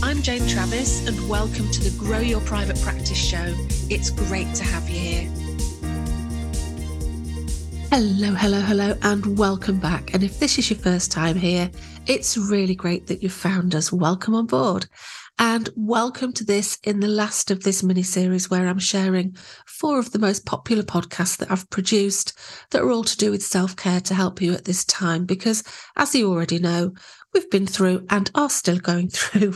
I'm 0.00 0.22
Jane 0.22 0.46
Travis, 0.46 1.06
and 1.08 1.28
welcome 1.28 1.68
to 1.72 1.80
the 1.82 1.90
Grow 1.98 2.20
Your 2.20 2.40
Private 2.42 2.80
Practice 2.80 3.18
Show. 3.18 3.52
It's 3.90 4.10
great 4.10 4.54
to 4.54 4.62
have 4.62 4.88
you 4.88 4.98
here. 4.98 5.30
Hello, 7.90 8.32
hello, 8.32 8.60
hello, 8.60 8.96
and 9.02 9.36
welcome 9.36 9.80
back. 9.80 10.14
And 10.14 10.22
if 10.22 10.38
this 10.38 10.56
is 10.56 10.70
your 10.70 10.78
first 10.78 11.10
time 11.10 11.36
here, 11.36 11.68
it's 12.06 12.38
really 12.38 12.76
great 12.76 13.08
that 13.08 13.24
you've 13.24 13.32
found 13.32 13.74
us. 13.74 13.92
Welcome 13.92 14.36
on 14.36 14.46
board. 14.46 14.86
And 15.40 15.68
welcome 15.76 16.32
to 16.32 16.44
this 16.44 16.78
in 16.82 16.98
the 16.98 17.06
last 17.06 17.52
of 17.52 17.62
this 17.62 17.84
mini 17.84 18.02
series 18.02 18.50
where 18.50 18.66
I'm 18.66 18.80
sharing 18.80 19.36
four 19.66 20.00
of 20.00 20.10
the 20.10 20.18
most 20.18 20.44
popular 20.46 20.82
podcasts 20.82 21.36
that 21.38 21.50
I've 21.50 21.70
produced 21.70 22.36
that 22.70 22.82
are 22.82 22.90
all 22.90 23.04
to 23.04 23.16
do 23.16 23.30
with 23.30 23.44
self 23.44 23.76
care 23.76 24.00
to 24.00 24.14
help 24.14 24.42
you 24.42 24.52
at 24.52 24.64
this 24.64 24.84
time. 24.84 25.26
Because 25.26 25.62
as 25.96 26.12
you 26.14 26.28
already 26.28 26.58
know, 26.58 26.92
we've 27.32 27.50
been 27.50 27.66
through 27.66 28.06
and 28.10 28.30
are 28.34 28.50
still 28.50 28.78
going 28.78 29.08
through 29.10 29.54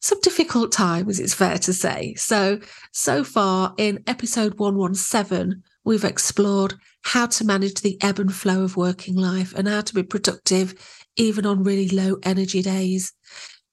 some 0.00 0.20
difficult 0.22 0.72
times, 0.72 1.20
it's 1.20 1.34
fair 1.34 1.58
to 1.58 1.72
say. 1.72 2.14
So, 2.14 2.60
so 2.92 3.22
far 3.22 3.74
in 3.76 4.02
episode 4.06 4.58
117, 4.58 5.62
we've 5.84 6.04
explored 6.04 6.74
how 7.02 7.26
to 7.26 7.44
manage 7.44 7.82
the 7.82 7.98
ebb 8.02 8.18
and 8.18 8.34
flow 8.34 8.62
of 8.62 8.76
working 8.76 9.16
life 9.16 9.54
and 9.54 9.68
how 9.68 9.82
to 9.82 9.94
be 9.94 10.02
productive 10.02 10.74
even 11.16 11.44
on 11.44 11.64
really 11.64 11.88
low 11.88 12.16
energy 12.22 12.62
days. 12.62 13.12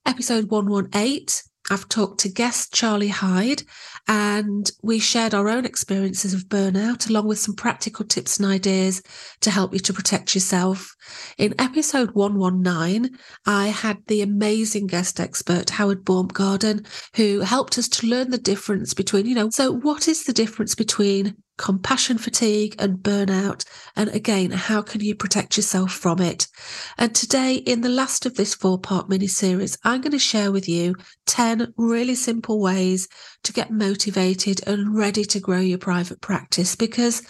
Episode 0.06 0.50
118, 0.50 1.28
I've 1.70 1.88
talked 1.88 2.20
to 2.22 2.30
guest 2.30 2.74
Charlie 2.74 3.08
Hyde 3.08 3.64
and 4.08 4.72
we 4.82 5.00
shared 5.00 5.34
our 5.34 5.50
own 5.50 5.66
experiences 5.66 6.34
of 6.34 6.48
burnout 6.48 7.10
along 7.10 7.28
with 7.28 7.40
some 7.40 7.56
practical 7.56 8.06
tips 8.06 8.38
and 8.38 8.46
ideas 8.46 9.02
to 9.42 9.52
help 9.52 9.74
you 9.74 9.80
to 9.80 9.94
protect 9.94 10.34
yourself. 10.34 10.96
In 11.38 11.54
episode 11.60 12.12
119, 12.12 13.18
I 13.46 13.68
had 13.68 13.98
the 14.08 14.22
amazing 14.22 14.88
guest 14.88 15.20
expert, 15.20 15.72
Howard 15.72 16.06
Baumgarten, 16.06 16.86
who 17.16 17.42
helped 17.42 17.78
us 17.78 17.88
to 17.90 18.08
learn 18.08 18.32
the 18.32 18.38
difference 18.38 18.94
between, 18.94 19.26
you 19.26 19.36
know, 19.36 19.50
so 19.50 19.72
what 19.72 20.08
is 20.08 20.24
the 20.24 20.34
difference 20.34 20.76
between 20.76 21.36
compassion 21.58 22.18
fatigue 22.18 22.76
and 22.80 22.98
burnout. 22.98 23.66
And 23.96 24.10
again, 24.10 24.52
how 24.52 24.82
can 24.82 25.02
you 25.02 25.16
protect 25.16 25.58
yourself 25.58 25.92
from 25.92 26.22
it? 26.22 26.48
And 26.98 27.14
today, 27.14 27.56
in 27.56 27.82
the 27.82 27.90
last 27.90 28.26
of 28.26 28.36
this 28.36 28.54
four 28.54 28.80
part 28.80 29.10
mini 29.10 29.28
series, 29.28 29.78
I'm 29.84 30.02
going 30.02 30.12
to 30.12 30.20
share 30.20 30.52
with 30.52 30.70
you 30.70 30.96
10 31.26 31.74
really 31.78 32.16
simple 32.16 32.62
ways 32.62 33.08
to 33.44 33.54
get 33.54 33.72
motivated 33.72 34.66
and 34.68 34.96
ready 34.96 35.26
to 35.26 35.40
grow 35.40 35.60
your 35.60 35.78
private 35.78 36.22
practice 36.22 36.76
because 36.76 37.22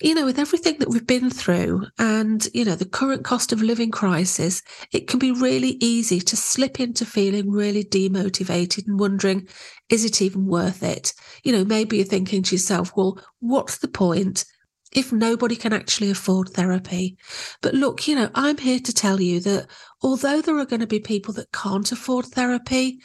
you 0.00 0.14
know, 0.14 0.24
with 0.24 0.38
everything 0.38 0.78
that 0.78 0.88
we've 0.88 1.06
been 1.06 1.30
through 1.30 1.86
and, 1.98 2.48
you 2.52 2.64
know, 2.64 2.74
the 2.74 2.84
current 2.84 3.24
cost 3.24 3.52
of 3.52 3.62
living 3.62 3.92
crisis, 3.92 4.60
it 4.92 5.06
can 5.06 5.20
be 5.20 5.30
really 5.30 5.76
easy 5.80 6.20
to 6.20 6.36
slip 6.36 6.80
into 6.80 7.06
feeling 7.06 7.50
really 7.50 7.84
demotivated 7.84 8.88
and 8.88 8.98
wondering, 8.98 9.48
is 9.88 10.04
it 10.04 10.20
even 10.20 10.46
worth 10.46 10.82
it? 10.82 11.12
You 11.44 11.52
know, 11.52 11.64
maybe 11.64 11.98
you're 11.98 12.06
thinking 12.06 12.42
to 12.42 12.56
yourself, 12.56 12.92
well, 12.96 13.20
what's 13.38 13.78
the 13.78 13.88
point? 13.88 14.44
If 14.92 15.12
nobody 15.12 15.56
can 15.56 15.72
actually 15.72 16.10
afford 16.10 16.50
therapy. 16.50 17.16
But 17.62 17.74
look, 17.74 18.06
you 18.08 18.16
know, 18.16 18.30
I'm 18.34 18.58
here 18.58 18.80
to 18.80 18.92
tell 18.92 19.20
you 19.20 19.40
that 19.40 19.66
although 20.02 20.40
there 20.40 20.58
are 20.58 20.66
going 20.66 20.80
to 20.80 20.86
be 20.86 21.00
people 21.00 21.34
that 21.34 21.52
can't 21.52 21.90
afford 21.90 22.26
therapy, 22.26 23.00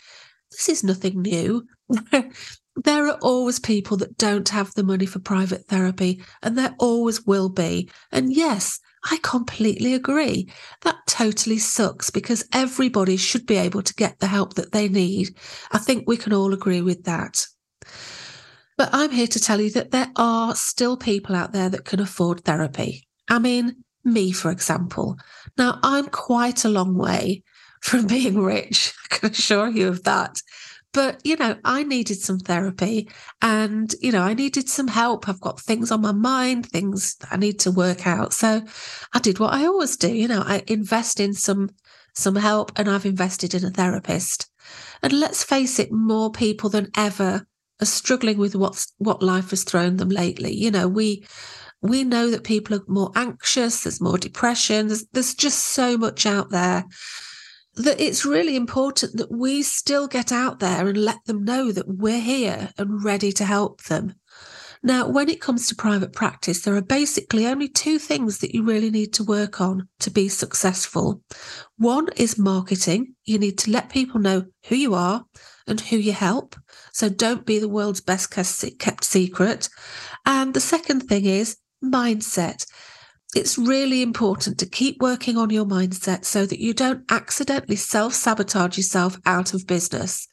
this 0.51 0.69
is 0.69 0.83
nothing 0.83 1.21
new. 1.21 1.67
there 2.83 3.07
are 3.07 3.17
always 3.21 3.59
people 3.59 3.97
that 3.97 4.17
don't 4.17 4.49
have 4.49 4.73
the 4.73 4.83
money 4.83 5.05
for 5.05 5.19
private 5.19 5.65
therapy, 5.65 6.21
and 6.41 6.57
there 6.57 6.75
always 6.79 7.25
will 7.25 7.49
be. 7.49 7.89
And 8.11 8.33
yes, 8.33 8.79
I 9.09 9.19
completely 9.21 9.93
agree. 9.93 10.51
That 10.81 10.97
totally 11.07 11.57
sucks 11.57 12.09
because 12.09 12.47
everybody 12.53 13.17
should 13.17 13.45
be 13.45 13.57
able 13.57 13.81
to 13.81 13.93
get 13.95 14.19
the 14.19 14.27
help 14.27 14.55
that 14.55 14.71
they 14.71 14.89
need. 14.89 15.35
I 15.71 15.77
think 15.77 16.07
we 16.07 16.17
can 16.17 16.33
all 16.33 16.53
agree 16.53 16.81
with 16.81 17.03
that. 17.05 17.45
But 18.77 18.89
I'm 18.93 19.11
here 19.11 19.27
to 19.27 19.39
tell 19.39 19.59
you 19.59 19.71
that 19.71 19.91
there 19.91 20.11
are 20.15 20.55
still 20.55 20.95
people 20.95 21.35
out 21.35 21.51
there 21.51 21.69
that 21.69 21.85
can 21.85 21.99
afford 21.99 22.45
therapy. 22.45 23.07
I 23.29 23.39
mean, 23.39 23.83
me, 24.03 24.31
for 24.31 24.51
example. 24.51 25.17
Now, 25.57 25.79
I'm 25.83 26.07
quite 26.07 26.63
a 26.65 26.69
long 26.69 26.97
way 26.97 27.43
from 27.81 28.07
being 28.07 28.39
rich. 28.39 28.93
I 29.05 29.15
can 29.15 29.31
assure 29.31 29.69
you 29.69 29.87
of 29.87 30.03
that. 30.03 30.41
But, 30.91 31.21
you 31.23 31.35
know, 31.35 31.55
I 31.63 31.83
needed 31.83 32.19
some 32.19 32.39
therapy 32.39 33.09
and, 33.41 33.93
you 34.01 34.11
know, 34.11 34.21
I 34.21 34.33
needed 34.33 34.67
some 34.67 34.87
help. 34.87 35.29
I've 35.29 35.39
got 35.39 35.59
things 35.59 35.91
on 35.91 36.01
my 36.01 36.11
mind, 36.11 36.65
things 36.65 37.15
I 37.29 37.37
need 37.37 37.59
to 37.59 37.71
work 37.71 38.07
out. 38.07 38.33
So 38.33 38.63
I 39.13 39.19
did 39.19 39.39
what 39.39 39.53
I 39.53 39.65
always 39.65 39.97
do. 39.97 40.11
You 40.11 40.27
know, 40.27 40.43
I 40.45 40.63
invest 40.67 41.19
in 41.19 41.33
some 41.33 41.69
some 42.15 42.35
help 42.35 42.71
and 42.75 42.89
I've 42.89 43.05
invested 43.05 43.53
in 43.53 43.63
a 43.63 43.69
therapist. 43.69 44.49
And 45.03 45.13
let's 45.13 45.43
face 45.43 45.79
it, 45.79 45.91
more 45.91 46.31
people 46.31 46.69
than 46.69 46.89
ever 46.97 47.45
are 47.81 47.85
struggling 47.85 48.37
with 48.37 48.55
what's 48.55 48.91
what 48.97 49.21
life 49.21 49.51
has 49.51 49.63
thrown 49.63 49.97
them 49.97 50.09
lately. 50.09 50.53
You 50.53 50.71
know, 50.71 50.87
we 50.87 51.25
we 51.81 52.03
know 52.03 52.29
that 52.31 52.43
people 52.43 52.75
are 52.75 52.83
more 52.87 53.11
anxious, 53.15 53.83
there's 53.83 54.01
more 54.01 54.17
depression, 54.17 54.87
there's, 54.87 55.05
there's 55.13 55.33
just 55.33 55.59
so 55.67 55.97
much 55.97 56.25
out 56.25 56.49
there 56.49 56.83
that 57.79 57.99
it's 57.99 58.25
really 58.25 58.57
important 58.57 59.15
that 59.15 59.31
we 59.31 59.63
still 59.63 60.05
get 60.07 60.31
out 60.33 60.59
there 60.59 60.87
and 60.87 60.97
let 60.97 61.23
them 61.25 61.45
know 61.45 61.71
that 61.71 61.87
we're 61.87 62.19
here 62.19 62.71
and 62.77 63.03
ready 63.03 63.31
to 63.31 63.45
help 63.45 63.83
them. 63.83 64.15
Now, 64.83 65.07
when 65.07 65.29
it 65.29 65.41
comes 65.41 65.67
to 65.67 65.75
private 65.75 66.13
practice, 66.13 66.61
there 66.61 66.75
are 66.75 66.81
basically 66.81 67.47
only 67.47 67.67
two 67.67 67.97
things 67.97 68.39
that 68.39 68.53
you 68.53 68.63
really 68.63 68.89
need 68.89 69.13
to 69.13 69.23
work 69.23 69.59
on 69.59 69.87
to 69.99 70.09
be 70.09 70.27
successful. 70.29 71.21
One 71.77 72.07
is 72.15 72.37
marketing. 72.37 73.15
You 73.25 73.39
need 73.39 73.57
to 73.59 73.71
let 73.71 73.89
people 73.89 74.19
know 74.19 74.45
who 74.67 74.75
you 74.75 74.93
are 74.93 75.25
and 75.67 75.79
who 75.79 75.97
you 75.97 76.13
help. 76.13 76.55
So 76.93 77.09
don't 77.09 77.45
be 77.45 77.59
the 77.59 77.69
world's 77.69 78.01
best 78.01 78.31
kept 78.31 79.03
secret. 79.03 79.69
And 80.25 80.53
the 80.53 80.61
second 80.61 81.01
thing 81.01 81.25
is 81.25 81.57
mindset 81.83 82.65
it's 83.35 83.57
really 83.59 84.01
important 84.01 84.57
to 84.59 84.65
keep 84.65 85.01
working 85.01 85.37
on 85.37 85.51
your 85.51 85.65
mindset 85.65 86.25
so 86.25 86.45
that 86.45 86.59
you 86.59 86.73
don't 86.73 87.03
accidentally 87.11 87.75
self 87.75 88.13
sabotage 88.13 88.77
yourself 88.77 89.19
out 89.25 89.53
of 89.53 89.67
business. 89.67 90.27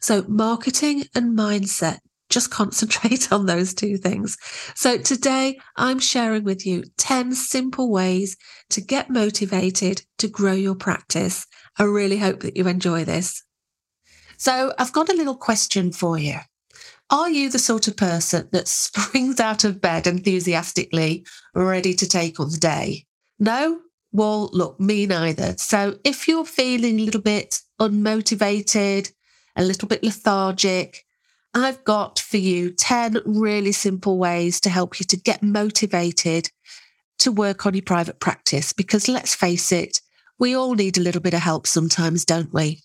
So, 0.00 0.24
marketing 0.28 1.04
and 1.14 1.36
mindset, 1.36 1.98
just 2.28 2.50
concentrate 2.60 3.32
on 3.32 3.46
those 3.46 3.72
two 3.72 3.96
things. 3.96 4.36
So, 4.74 4.98
today 4.98 5.58
I'm 5.76 5.98
sharing 5.98 6.44
with 6.44 6.66
you 6.66 6.84
10 6.98 7.34
simple 7.34 7.90
ways 7.90 8.36
to 8.70 8.82
get 8.82 9.08
motivated 9.08 10.02
to 10.18 10.28
grow 10.28 10.52
your 10.52 10.74
practice. 10.74 11.46
I 11.78 11.84
really 11.84 12.18
hope 12.18 12.40
that 12.40 12.56
you 12.56 12.68
enjoy 12.68 13.04
this. 13.04 13.42
So, 14.36 14.74
I've 14.78 14.92
got 14.92 15.08
a 15.08 15.16
little 15.16 15.36
question 15.36 15.90
for 15.90 16.18
you. 16.18 16.36
Are 17.12 17.28
you 17.28 17.50
the 17.50 17.58
sort 17.58 17.88
of 17.88 17.96
person 17.98 18.48
that 18.52 18.66
springs 18.68 19.38
out 19.38 19.64
of 19.64 19.82
bed 19.82 20.06
enthusiastically, 20.06 21.26
ready 21.54 21.92
to 21.92 22.08
take 22.08 22.40
on 22.40 22.50
the 22.50 22.56
day? 22.56 23.04
No? 23.38 23.80
Well, 24.12 24.48
look, 24.54 24.80
me 24.80 25.04
neither. 25.04 25.54
So 25.58 25.98
if 26.04 26.26
you're 26.26 26.46
feeling 26.46 26.98
a 26.98 27.02
little 27.02 27.20
bit 27.20 27.60
unmotivated, 27.78 29.12
a 29.56 29.62
little 29.62 29.88
bit 29.88 30.02
lethargic, 30.02 31.04
I've 31.52 31.84
got 31.84 32.18
for 32.18 32.38
you 32.38 32.72
10 32.72 33.20
really 33.26 33.72
simple 33.72 34.16
ways 34.16 34.58
to 34.60 34.70
help 34.70 34.98
you 34.98 35.04
to 35.04 35.16
get 35.18 35.42
motivated 35.42 36.50
to 37.18 37.30
work 37.30 37.66
on 37.66 37.74
your 37.74 37.82
private 37.82 38.20
practice. 38.20 38.72
Because 38.72 39.06
let's 39.06 39.34
face 39.34 39.70
it, 39.70 40.00
we 40.38 40.54
all 40.54 40.74
need 40.74 40.96
a 40.96 41.02
little 41.02 41.20
bit 41.20 41.34
of 41.34 41.40
help 41.40 41.66
sometimes, 41.66 42.24
don't 42.24 42.54
we? 42.54 42.80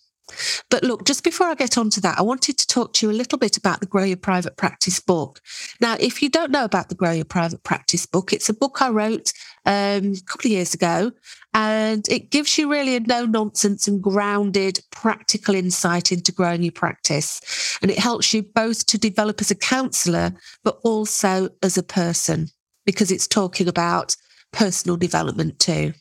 But 0.70 0.82
look, 0.82 1.04
just 1.04 1.24
before 1.24 1.46
I 1.46 1.54
get 1.54 1.78
on 1.78 1.90
to 1.90 2.00
that, 2.02 2.18
I 2.18 2.22
wanted 2.22 2.58
to 2.58 2.66
talk 2.66 2.92
to 2.94 3.06
you 3.06 3.12
a 3.12 3.14
little 3.14 3.38
bit 3.38 3.56
about 3.56 3.80
the 3.80 3.86
Grow 3.86 4.04
Your 4.04 4.16
Private 4.16 4.56
Practice 4.56 5.00
book. 5.00 5.40
Now, 5.80 5.96
if 5.98 6.22
you 6.22 6.28
don't 6.28 6.50
know 6.50 6.64
about 6.64 6.88
the 6.88 6.94
Grow 6.94 7.12
Your 7.12 7.24
Private 7.24 7.62
Practice 7.62 8.06
book, 8.06 8.32
it's 8.32 8.48
a 8.48 8.54
book 8.54 8.82
I 8.82 8.90
wrote 8.90 9.32
um, 9.64 10.12
a 10.12 10.22
couple 10.26 10.48
of 10.48 10.52
years 10.52 10.74
ago, 10.74 11.12
and 11.54 12.06
it 12.08 12.30
gives 12.30 12.58
you 12.58 12.70
really 12.70 12.96
a 12.96 13.00
no 13.00 13.24
nonsense 13.24 13.88
and 13.88 14.02
grounded 14.02 14.80
practical 14.90 15.54
insight 15.54 16.12
into 16.12 16.32
growing 16.32 16.62
your 16.62 16.72
practice. 16.72 17.78
And 17.82 17.90
it 17.90 17.98
helps 17.98 18.34
you 18.34 18.42
both 18.42 18.86
to 18.86 18.98
develop 18.98 19.40
as 19.40 19.50
a 19.50 19.56
counselor, 19.56 20.32
but 20.64 20.78
also 20.84 21.48
as 21.62 21.78
a 21.78 21.82
person, 21.82 22.48
because 22.84 23.10
it's 23.10 23.26
talking 23.26 23.68
about 23.68 24.16
personal 24.52 24.96
development 24.96 25.58
too. 25.58 25.94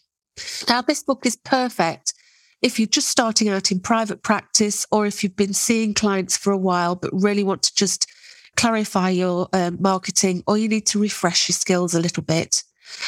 Now, 0.69 0.81
this 0.81 1.03
book 1.03 1.25
is 1.25 1.35
perfect 1.35 2.13
if 2.61 2.79
you're 2.79 2.87
just 2.87 3.09
starting 3.09 3.49
out 3.49 3.71
in 3.71 3.79
private 3.79 4.23
practice 4.23 4.85
or 4.91 5.05
if 5.05 5.23
you've 5.23 5.35
been 5.35 5.53
seeing 5.53 5.93
clients 5.93 6.37
for 6.37 6.51
a 6.51 6.57
while 6.57 6.95
but 6.95 7.11
really 7.13 7.43
want 7.43 7.63
to 7.63 7.75
just 7.75 8.11
clarify 8.55 9.09
your 9.09 9.47
um, 9.53 9.77
marketing 9.79 10.43
or 10.47 10.57
you 10.57 10.67
need 10.67 10.85
to 10.87 10.99
refresh 10.99 11.47
your 11.47 11.53
skills 11.53 11.93
a 11.93 12.01
little 12.01 12.23
bit. 12.23 12.63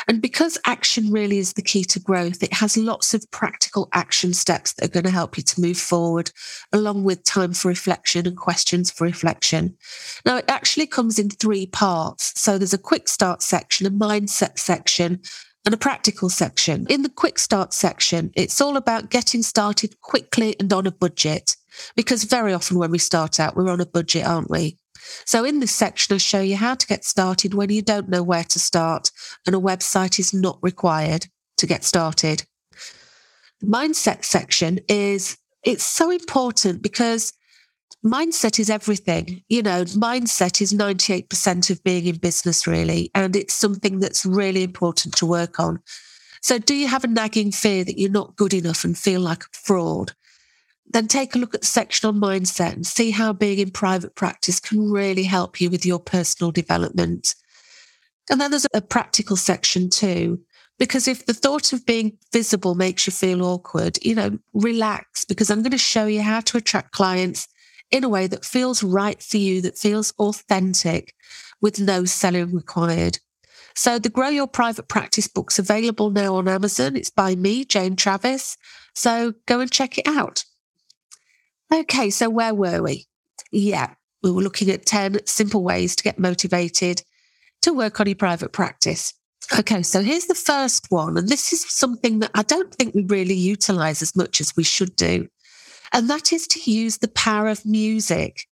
And 0.08 0.22
because 0.22 0.58
action 0.66 1.12
really 1.12 1.38
is 1.38 1.54
the 1.54 1.62
key 1.62 1.84
to 1.86 2.00
growth, 2.00 2.44
it 2.44 2.54
has 2.54 2.78
lots 2.78 3.14
of 3.14 3.30
practical 3.32 3.88
action 3.94 4.34
steps 4.34 4.74
that 4.74 4.86
are 4.86 4.92
going 4.92 5.06
to 5.06 5.10
help 5.10 5.38
you 5.38 5.44
to 5.44 5.62
move 5.62 5.78
forward, 5.78 6.32
along 6.74 7.04
with 7.04 7.24
time 7.24 7.54
for 7.54 7.70
reflection 7.70 8.28
and 8.28 8.38
questions 8.38 8.92
for 8.92 9.06
reflection. 9.06 9.78
Now, 10.26 10.38
it 10.38 10.46
actually 10.48 10.88
comes 10.88 11.18
in 11.18 11.30
three 11.30 11.66
parts. 11.66 12.40
So 12.40 12.58
there's 12.58 12.74
a 12.74 12.78
quick 12.78 13.08
start 13.08 13.42
section, 13.42 13.88
a 13.88 13.92
mindset 13.92 14.60
section, 14.60 15.22
and 15.70 15.76
a 15.76 15.78
practical 15.78 16.30
section. 16.30 16.88
In 16.90 17.04
the 17.04 17.10
quick 17.10 17.38
start 17.38 17.74
section, 17.74 18.32
it's 18.36 18.60
all 18.60 18.76
about 18.76 19.12
getting 19.12 19.44
started 19.44 20.02
quickly 20.02 20.56
and 20.60 20.74
on 20.74 20.88
a 20.88 20.92
budget. 20.92 21.56
Because 21.96 22.24
very 22.24 22.56
often 22.56 22.80
when 22.80 22.90
we 22.90 22.98
start 22.98 23.40
out, 23.40 23.56
we're 23.56 23.70
on 23.70 23.80
a 23.80 23.86
budget, 23.86 24.26
aren't 24.26 24.50
we? 24.50 24.80
So 25.28 25.46
in 25.46 25.60
this 25.60 25.72
section, 25.72 26.16
I 26.16 26.18
show 26.18 26.42
you 26.42 26.56
how 26.56 26.74
to 26.74 26.88
get 26.88 27.06
started 27.06 27.54
when 27.54 27.70
you 27.70 27.84
don't 27.84 28.10
know 28.10 28.24
where 28.24 28.46
to 28.46 28.58
start 28.58 29.12
and 29.46 29.56
a 29.56 29.60
website 29.60 30.18
is 30.18 30.34
not 30.34 30.58
required 30.64 31.28
to 31.58 31.68
get 31.68 31.84
started. 31.84 32.46
The 33.62 33.68
mindset 33.68 34.26
section 34.26 34.80
is, 34.88 35.38
it's 35.64 35.84
so 35.84 36.10
important 36.10 36.82
because 36.82 37.32
mindset 38.06 38.60
is 38.60 38.70
everything. 38.70 39.44
You 39.50 39.62
know, 39.64 39.84
mindset 39.86 40.62
is 40.62 40.74
98% 40.74 41.70
of 41.70 41.84
being 41.84 42.06
in 42.06 42.18
business, 42.18 42.68
really. 42.68 43.12
And 43.16 43.36
it's 43.36 43.54
something 43.54 44.00
that's 44.00 44.26
really 44.26 44.64
important 44.64 45.16
to 45.18 45.26
work 45.26 45.60
on. 45.60 45.80
So, 46.42 46.58
do 46.58 46.74
you 46.74 46.88
have 46.88 47.04
a 47.04 47.08
nagging 47.08 47.52
fear 47.52 47.84
that 47.84 48.00
you're 48.00 48.10
not 48.10 48.36
good 48.36 48.54
enough 48.54 48.84
and 48.84 48.98
feel 48.98 49.22
like 49.22 49.44
a 49.44 49.48
fraud? 49.52 50.14
Then 50.92 51.08
take 51.08 51.36
a 51.36 51.38
look 51.38 51.54
at 51.54 51.62
the 51.62 51.68
section 51.68 52.08
on 52.08 52.20
mindset 52.20 52.74
and 52.74 52.88
see 52.88 53.12
how 53.12 53.34
being 53.34 53.60
in 53.60 53.72
private 53.72 54.16
practice 54.16 54.60
can 54.60 54.90
really 54.90 55.24
help 55.24 55.62
you 55.62 55.70
with 55.70 55.86
your 55.86 56.00
personal 56.00 56.52
development. 56.52 57.36
And 58.30 58.40
then 58.40 58.52
there's 58.52 58.66
a 58.74 58.82
practical 58.82 59.36
section 59.36 59.90
too. 59.90 60.40
Because 60.80 61.10
if 61.10 61.26
the 61.26 61.34
thought 61.34 61.74
of 61.74 61.86
being 61.86 62.18
visible 62.32 62.74
makes 62.74 63.06
you 63.06 63.12
feel 63.12 63.44
awkward, 63.44 64.00
you 64.02 64.16
know, 64.16 64.40
relax 64.54 65.26
because 65.26 65.52
I'm 65.52 65.62
going 65.62 65.72
to 65.72 65.78
show 65.78 66.06
you 66.06 66.22
how 66.22 66.40
to 66.40 66.58
attract 66.58 66.94
clients 66.94 67.50
in 67.92 68.04
a 68.04 68.10
way 68.10 68.28
that 68.28 68.46
feels 68.46 68.84
right 68.84 69.22
for 69.22 69.38
you, 69.38 69.62
that 69.62 69.78
feels 69.78 70.14
authentic 70.20 71.14
with 71.62 71.80
no 71.80 72.06
selling 72.06 72.54
required. 72.54 73.20
So 73.76 74.00
the 74.00 74.10
Grow 74.10 74.30
Your 74.30 74.48
Private 74.48 74.88
Practice 74.88 75.28
book's 75.28 75.60
available 75.60 76.10
now 76.10 76.36
on 76.36 76.48
Amazon. 76.48 76.96
It's 76.96 77.10
by 77.10 77.36
me, 77.36 77.66
Jane 77.66 77.96
Travis. 77.96 78.58
So 78.94 79.34
go 79.46 79.60
and 79.60 79.72
check 79.72 79.98
it 79.98 80.08
out. 80.08 80.44
Okay, 81.74 82.10
so 82.10 82.30
where 82.30 82.54
were 82.54 82.82
we? 82.82 83.08
Yeah, 83.52 83.94
we 84.24 84.32
were 84.32 84.42
looking 84.42 84.70
at 84.70 84.86
10 84.86 85.26
simple 85.26 85.64
ways 85.64 85.96
to 85.96 86.04
get 86.04 86.20
motivated 86.20 87.04
to 87.62 87.74
work 87.74 88.00
on 88.00 88.08
your 88.08 88.16
private 88.16 88.52
practice. 88.52 89.14
Okay, 89.58 89.84
so 89.84 90.02
here's 90.02 90.26
the 90.26 90.36
first 90.36 90.88
one. 90.90 91.18
And 91.18 91.28
this 91.28 91.54
is 91.54 91.70
something 91.70 92.20
that 92.20 92.32
I 92.34 92.44
don't 92.44 92.74
think 92.74 92.94
we 92.94 93.04
really 93.04 93.36
utilize 93.36 94.02
as 94.02 94.16
much 94.16 94.42
as 94.42 94.56
we 94.56 94.64
should 94.64 94.96
do 94.96 95.28
and 95.94 96.10
that 96.10 96.32
is 96.34 96.48
to 96.48 96.72
use 96.72 96.98
the 96.98 97.08
power 97.08 97.48
of 97.48 97.66
music. 97.66 98.48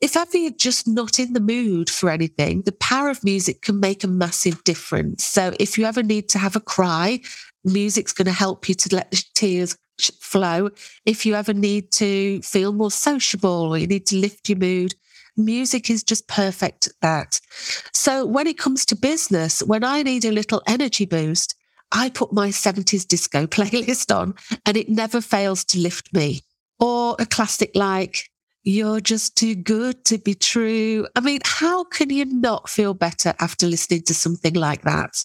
If 0.00 0.16
ever 0.16 0.36
you're 0.36 0.50
just 0.50 0.86
not 0.86 1.18
in 1.18 1.32
the 1.32 1.40
mood 1.40 1.88
for 1.88 2.10
anything, 2.10 2.62
the 2.62 2.72
power 2.72 3.08
of 3.08 3.24
music 3.24 3.62
can 3.62 3.80
make 3.80 4.04
a 4.04 4.08
massive 4.08 4.62
difference. 4.64 5.24
So 5.24 5.54
if 5.58 5.78
you 5.78 5.86
ever 5.86 6.02
need 6.02 6.28
to 6.30 6.38
have 6.38 6.54
a 6.54 6.60
cry, 6.60 7.20
music's 7.64 8.12
going 8.12 8.26
to 8.26 8.32
help 8.32 8.68
you 8.68 8.74
to 8.74 8.94
let 8.94 9.10
the 9.10 9.24
tears 9.34 9.76
flow. 10.20 10.68
If 11.06 11.24
you 11.24 11.34
ever 11.34 11.54
need 11.54 11.90
to 11.92 12.42
feel 12.42 12.72
more 12.72 12.90
sociable 12.90 13.72
or 13.72 13.78
you 13.78 13.86
need 13.86 14.06
to 14.06 14.16
lift 14.16 14.50
your 14.50 14.58
mood, 14.58 14.94
music 15.36 15.90
is 15.90 16.02
just 16.02 16.28
perfect 16.28 16.88
at 16.88 16.92
that. 17.00 17.40
So 17.92 18.26
when 18.26 18.46
it 18.46 18.58
comes 18.58 18.84
to 18.86 18.96
business, 18.96 19.62
when 19.62 19.84
I 19.84 20.02
need 20.02 20.24
a 20.24 20.30
little 20.32 20.62
energy 20.66 21.06
boost, 21.06 21.54
I 21.92 22.10
put 22.10 22.32
my 22.32 22.48
70s 22.48 23.06
disco 23.06 23.46
playlist 23.46 24.14
on 24.14 24.34
and 24.64 24.76
it 24.76 24.88
never 24.88 25.20
fails 25.20 25.64
to 25.66 25.78
lift 25.78 26.12
me. 26.12 26.40
Or 26.78 27.16
a 27.18 27.26
classic 27.26 27.70
like, 27.74 28.28
You're 28.62 29.00
just 29.00 29.36
too 29.36 29.54
good 29.54 30.04
to 30.06 30.18
be 30.18 30.34
true. 30.34 31.06
I 31.14 31.20
mean, 31.20 31.40
how 31.44 31.84
can 31.84 32.10
you 32.10 32.24
not 32.26 32.68
feel 32.68 32.94
better 32.94 33.34
after 33.40 33.66
listening 33.66 34.02
to 34.02 34.14
something 34.14 34.54
like 34.54 34.82
that? 34.82 35.24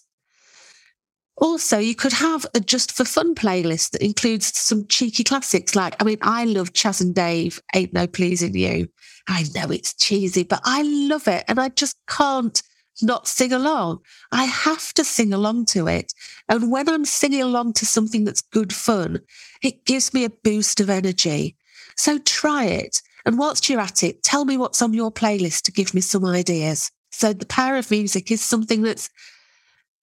Also, 1.38 1.78
you 1.78 1.94
could 1.94 2.12
have 2.12 2.46
a 2.54 2.60
just 2.60 2.92
for 2.92 3.04
fun 3.04 3.34
playlist 3.34 3.90
that 3.90 4.04
includes 4.04 4.56
some 4.56 4.86
cheeky 4.86 5.24
classics. 5.24 5.74
Like, 5.74 6.00
I 6.00 6.04
mean, 6.04 6.18
I 6.22 6.44
love 6.44 6.72
Chas 6.72 7.00
and 7.00 7.14
Dave, 7.14 7.60
Ain't 7.74 7.92
No 7.92 8.06
Pleasing 8.06 8.54
You. 8.54 8.88
I 9.28 9.44
know 9.54 9.70
it's 9.70 9.94
cheesy, 9.94 10.44
but 10.44 10.60
I 10.64 10.82
love 10.82 11.26
it. 11.26 11.44
And 11.48 11.58
I 11.58 11.70
just 11.70 11.96
can't 12.06 12.62
not 13.00 13.26
sing 13.26 13.52
along. 13.52 14.00
I 14.30 14.44
have 14.44 14.92
to 14.94 15.04
sing 15.04 15.32
along 15.32 15.66
to 15.66 15.86
it. 15.88 16.12
And 16.48 16.70
when 16.70 16.88
I'm 16.88 17.04
singing 17.04 17.42
along 17.42 17.74
to 17.74 17.86
something 17.86 18.24
that's 18.24 18.42
good 18.42 18.72
fun, 18.72 19.20
it 19.62 19.86
gives 19.86 20.12
me 20.12 20.24
a 20.24 20.30
boost 20.30 20.80
of 20.80 20.90
energy. 20.90 21.56
So 21.96 22.18
try 22.18 22.64
it. 22.64 23.00
And 23.24 23.38
whilst 23.38 23.68
you're 23.68 23.80
at 23.80 24.02
it, 24.02 24.22
tell 24.22 24.44
me 24.44 24.56
what's 24.56 24.82
on 24.82 24.92
your 24.92 25.12
playlist 25.12 25.62
to 25.62 25.72
give 25.72 25.94
me 25.94 26.00
some 26.00 26.24
ideas. 26.24 26.90
So 27.12 27.32
the 27.32 27.46
power 27.46 27.76
of 27.76 27.90
music 27.90 28.30
is 28.30 28.42
something 28.42 28.82
that's 28.82 29.08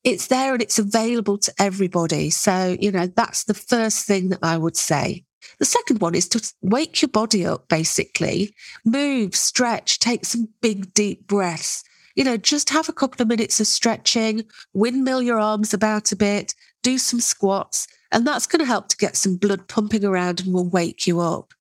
it's 0.06 0.28
there 0.28 0.54
and 0.54 0.62
it's 0.62 0.80
available 0.80 1.38
to 1.38 1.54
everybody. 1.60 2.30
So, 2.30 2.78
you 2.80 2.90
know, 2.90 3.08
that's 3.08 3.44
the 3.44 3.54
first 3.54 4.08
thing 4.08 4.30
that 4.30 4.40
I 4.42 4.58
would 4.58 4.78
say. 4.78 5.26
The 5.58 5.66
second 5.66 6.00
one 6.00 6.16
is 6.16 6.30
to 6.30 6.54
wake 6.62 7.02
your 7.02 7.10
body 7.10 7.46
up, 7.46 7.68
basically. 7.68 8.56
Move, 8.86 9.36
stretch, 9.36 10.00
take 10.00 10.24
some 10.24 10.48
big, 10.62 10.94
deep 10.94 11.28
breaths 11.28 11.84
you 12.16 12.24
know, 12.24 12.38
just 12.38 12.70
have 12.70 12.90
a 12.90 12.94
couple 12.94 13.22
of 13.22 13.28
minutes 13.28 13.60
of 13.60 13.68
stretching, 13.68 14.44
windmill 14.74 15.22
your 15.22 15.40
arms 15.40 15.74
about 15.74 16.12
a 16.12 16.16
bit, 16.16 16.54
do 16.84 16.98
some 16.98 17.20
squats, 17.20 17.88
and 18.12 18.26
that's 18.26 18.48
going 18.48 18.60
to 18.60 18.66
help 18.66 18.88
to 18.90 18.98
get 18.98 19.16
some 19.16 19.38
blood 19.38 19.68
pumping 19.68 20.04
around 20.04 20.42
and 20.42 20.54
will 20.54 20.70
wake 20.70 21.06
you 21.06 21.20
up. 21.20 21.54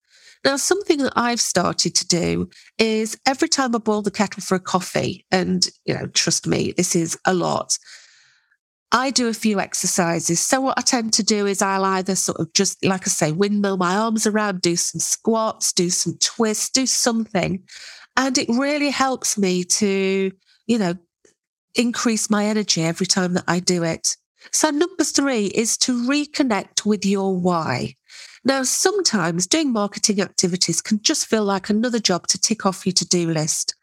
Now, 0.45 0.57
something 0.57 0.99
that 0.99 1.13
I've 1.17 1.41
started 1.41 1.95
to 1.97 2.07
do 2.07 2.49
is 2.79 3.19
every 3.27 3.49
time 3.49 3.75
I 3.75 3.79
boil 3.79 4.03
the 4.03 4.11
kettle 4.11 4.43
for 4.43 4.55
a 4.55 4.61
coffee, 4.61 5.27
and, 5.31 5.69
you 5.85 5.95
know, 5.95 6.07
trust 6.07 6.47
me, 6.47 6.73
this 6.77 6.95
is 6.95 7.19
a 7.25 7.35
lot. 7.35 7.77
I 8.91 9.11
do 9.11 9.29
a 9.29 9.35
few 9.35 9.61
exercises. 9.61 10.41
So, 10.41 10.61
what 10.61 10.79
I 10.79 10.83
tend 10.83 11.13
to 11.15 11.23
do 11.23 11.47
is 11.47 11.61
I'll 11.61 11.85
either 11.85 12.15
sort 12.15 12.41
of 12.41 12.53
just, 12.55 12.83
like 12.85 13.03
I 13.03 13.11
say, 13.11 13.33
windmill 13.33 13.77
my 13.77 13.97
arms 13.97 14.27
around, 14.27 14.63
do 14.63 14.77
some 14.77 15.01
squats, 15.01 15.73
do 15.73 15.91
some 15.91 16.17
twists, 16.19 16.71
do 16.71 16.87
something. 16.87 17.65
And 18.19 18.37
it 18.37 18.49
really 18.51 18.91
helps 18.91 19.39
me 19.39 19.65
to 19.65 20.33
you 20.69 20.79
know, 20.79 20.95
increase 21.75 22.31
my 22.31 22.45
energy 22.45 22.85
every 22.85 23.07
time 23.07 23.33
that 23.35 23.45
I 23.49 23.59
do 23.59 23.83
it. 23.83 24.17
So, 24.53 24.71
number 24.71 25.03
three 25.03 25.47
is 25.47 25.77
to 25.79 26.07
reconnect 26.07 26.87
with 26.87 27.05
your 27.05 27.35
why. 27.37 27.97
Now, 28.45 28.63
sometimes 28.63 29.49
doing 29.49 29.73
marketing 29.73 30.21
activities 30.21 30.81
can 30.81 31.03
just 31.03 31.27
feel 31.27 31.45
like 31.45 31.69
another 31.69 31.99
job 31.99 32.29
to 32.29 32.41
tick 32.41 32.65
off 32.65 32.87
your 32.87 32.93
to 32.93 33.09
do 33.09 33.31
list. 33.31 33.75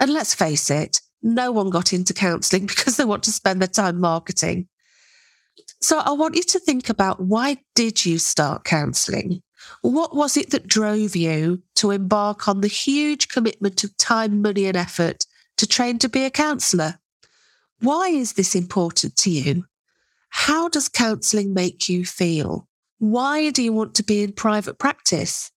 And 0.00 0.12
let's 0.12 0.34
face 0.34 0.70
it, 0.70 1.00
no 1.22 1.52
one 1.52 1.70
got 1.70 1.92
into 1.92 2.12
counseling 2.12 2.66
because 2.66 2.96
they 2.96 3.04
want 3.04 3.22
to 3.24 3.32
spend 3.32 3.60
their 3.60 3.68
time 3.68 4.00
marketing. 4.00 4.66
So 5.80 5.98
I 5.98 6.12
want 6.12 6.34
you 6.34 6.42
to 6.42 6.58
think 6.58 6.88
about 6.88 7.20
why 7.20 7.58
did 7.74 8.04
you 8.04 8.18
start 8.18 8.64
counseling? 8.64 9.42
What 9.82 10.14
was 10.14 10.36
it 10.36 10.50
that 10.50 10.66
drove 10.66 11.16
you 11.16 11.62
to 11.76 11.90
embark 11.90 12.48
on 12.48 12.60
the 12.60 12.68
huge 12.68 13.28
commitment 13.28 13.84
of 13.84 13.96
time, 13.96 14.42
money, 14.42 14.66
and 14.66 14.76
effort 14.76 15.26
to 15.60 15.66
train 15.66 15.98
to 15.98 16.08
be 16.08 16.24
a 16.24 16.30
counsellor. 16.30 16.98
Why 17.80 18.08
is 18.08 18.32
this 18.32 18.54
important 18.54 19.14
to 19.16 19.30
you? 19.30 19.66
How 20.30 20.70
does 20.70 20.88
counselling 20.88 21.52
make 21.52 21.86
you 21.86 22.06
feel? 22.06 22.66
Why 22.98 23.50
do 23.50 23.62
you 23.62 23.74
want 23.74 23.94
to 23.96 24.02
be 24.02 24.22
in 24.22 24.32
private 24.32 24.78
practice? 24.78 25.50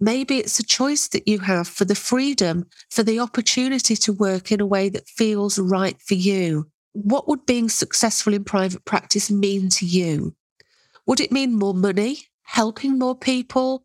Maybe 0.00 0.38
it's 0.38 0.58
a 0.58 0.64
choice 0.64 1.08
that 1.08 1.28
you 1.28 1.40
have 1.40 1.68
for 1.68 1.84
the 1.84 1.94
freedom, 1.94 2.64
for 2.90 3.02
the 3.02 3.20
opportunity 3.20 3.96
to 3.96 4.14
work 4.14 4.50
in 4.50 4.62
a 4.62 4.66
way 4.66 4.88
that 4.88 5.08
feels 5.08 5.58
right 5.58 6.00
for 6.00 6.14
you. 6.14 6.70
What 6.92 7.28
would 7.28 7.44
being 7.44 7.68
successful 7.68 8.32
in 8.32 8.44
private 8.44 8.86
practice 8.86 9.30
mean 9.30 9.68
to 9.70 9.84
you? 9.84 10.34
Would 11.06 11.20
it 11.20 11.32
mean 11.32 11.58
more 11.58 11.74
money, 11.74 12.28
helping 12.54 12.96
more 13.00 13.16
people, 13.16 13.84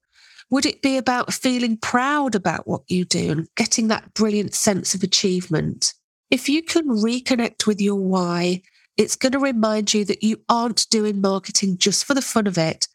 would 0.52 0.64
it 0.64 0.84
be 0.84 0.96
about 0.96 1.34
feeling 1.34 1.76
proud 1.76 2.36
about 2.36 2.68
what 2.68 2.84
you 2.88 3.04
do 3.04 3.32
and 3.32 3.48
getting 3.56 3.88
that 3.88 4.14
brilliant 4.14 4.54
sense 4.54 4.94
of 4.94 5.02
achievement? 5.02 5.96
If 6.30 6.48
you 6.48 6.62
can 6.62 6.88
reconnect 6.88 7.66
with 7.66 7.82
your 7.82 7.96
why, 7.96 8.62
it's 8.96 9.16
going 9.16 9.32
to 9.32 9.40
remind 9.40 9.92
you 9.96 10.06
that 10.06 10.22
you 10.22 10.38
aren't 10.50 10.88
doing 10.92 11.20
marketing 11.20 11.80
just 11.80 12.06
for 12.06 12.14
the 12.14 12.22
fun 12.22 12.46
of 12.46 12.60
it, 12.60 12.88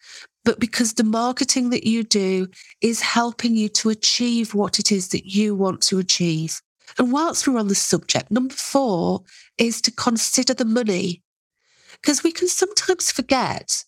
but 0.45 0.61
because 0.61 0.93
the 0.93 1.02
marketing 1.02 1.71
that 1.71 1.85
you 1.85 2.04
do 2.04 2.47
is 2.81 3.00
helping 3.00 3.57
you 3.57 3.69
to 3.71 3.90
achieve 3.90 4.54
what 4.54 4.78
it 4.78 4.93
is 4.93 5.09
that 5.09 5.26
you 5.26 5.57
want 5.57 5.81
to 5.83 5.99
achieve. 5.99 6.62
And 6.99 7.11
whilst 7.11 7.49
we're 7.49 7.59
on 7.59 7.66
the 7.66 7.75
subject, 7.75 8.31
number 8.31 8.54
four 8.54 9.23
is 9.59 9.81
to 9.81 9.90
consider 9.90 10.54
the 10.54 10.64
money. 10.64 11.23
Because 12.00 12.23
we 12.23 12.31
can 12.31 12.47
sometimes 12.47 13.11
forget 13.11 13.85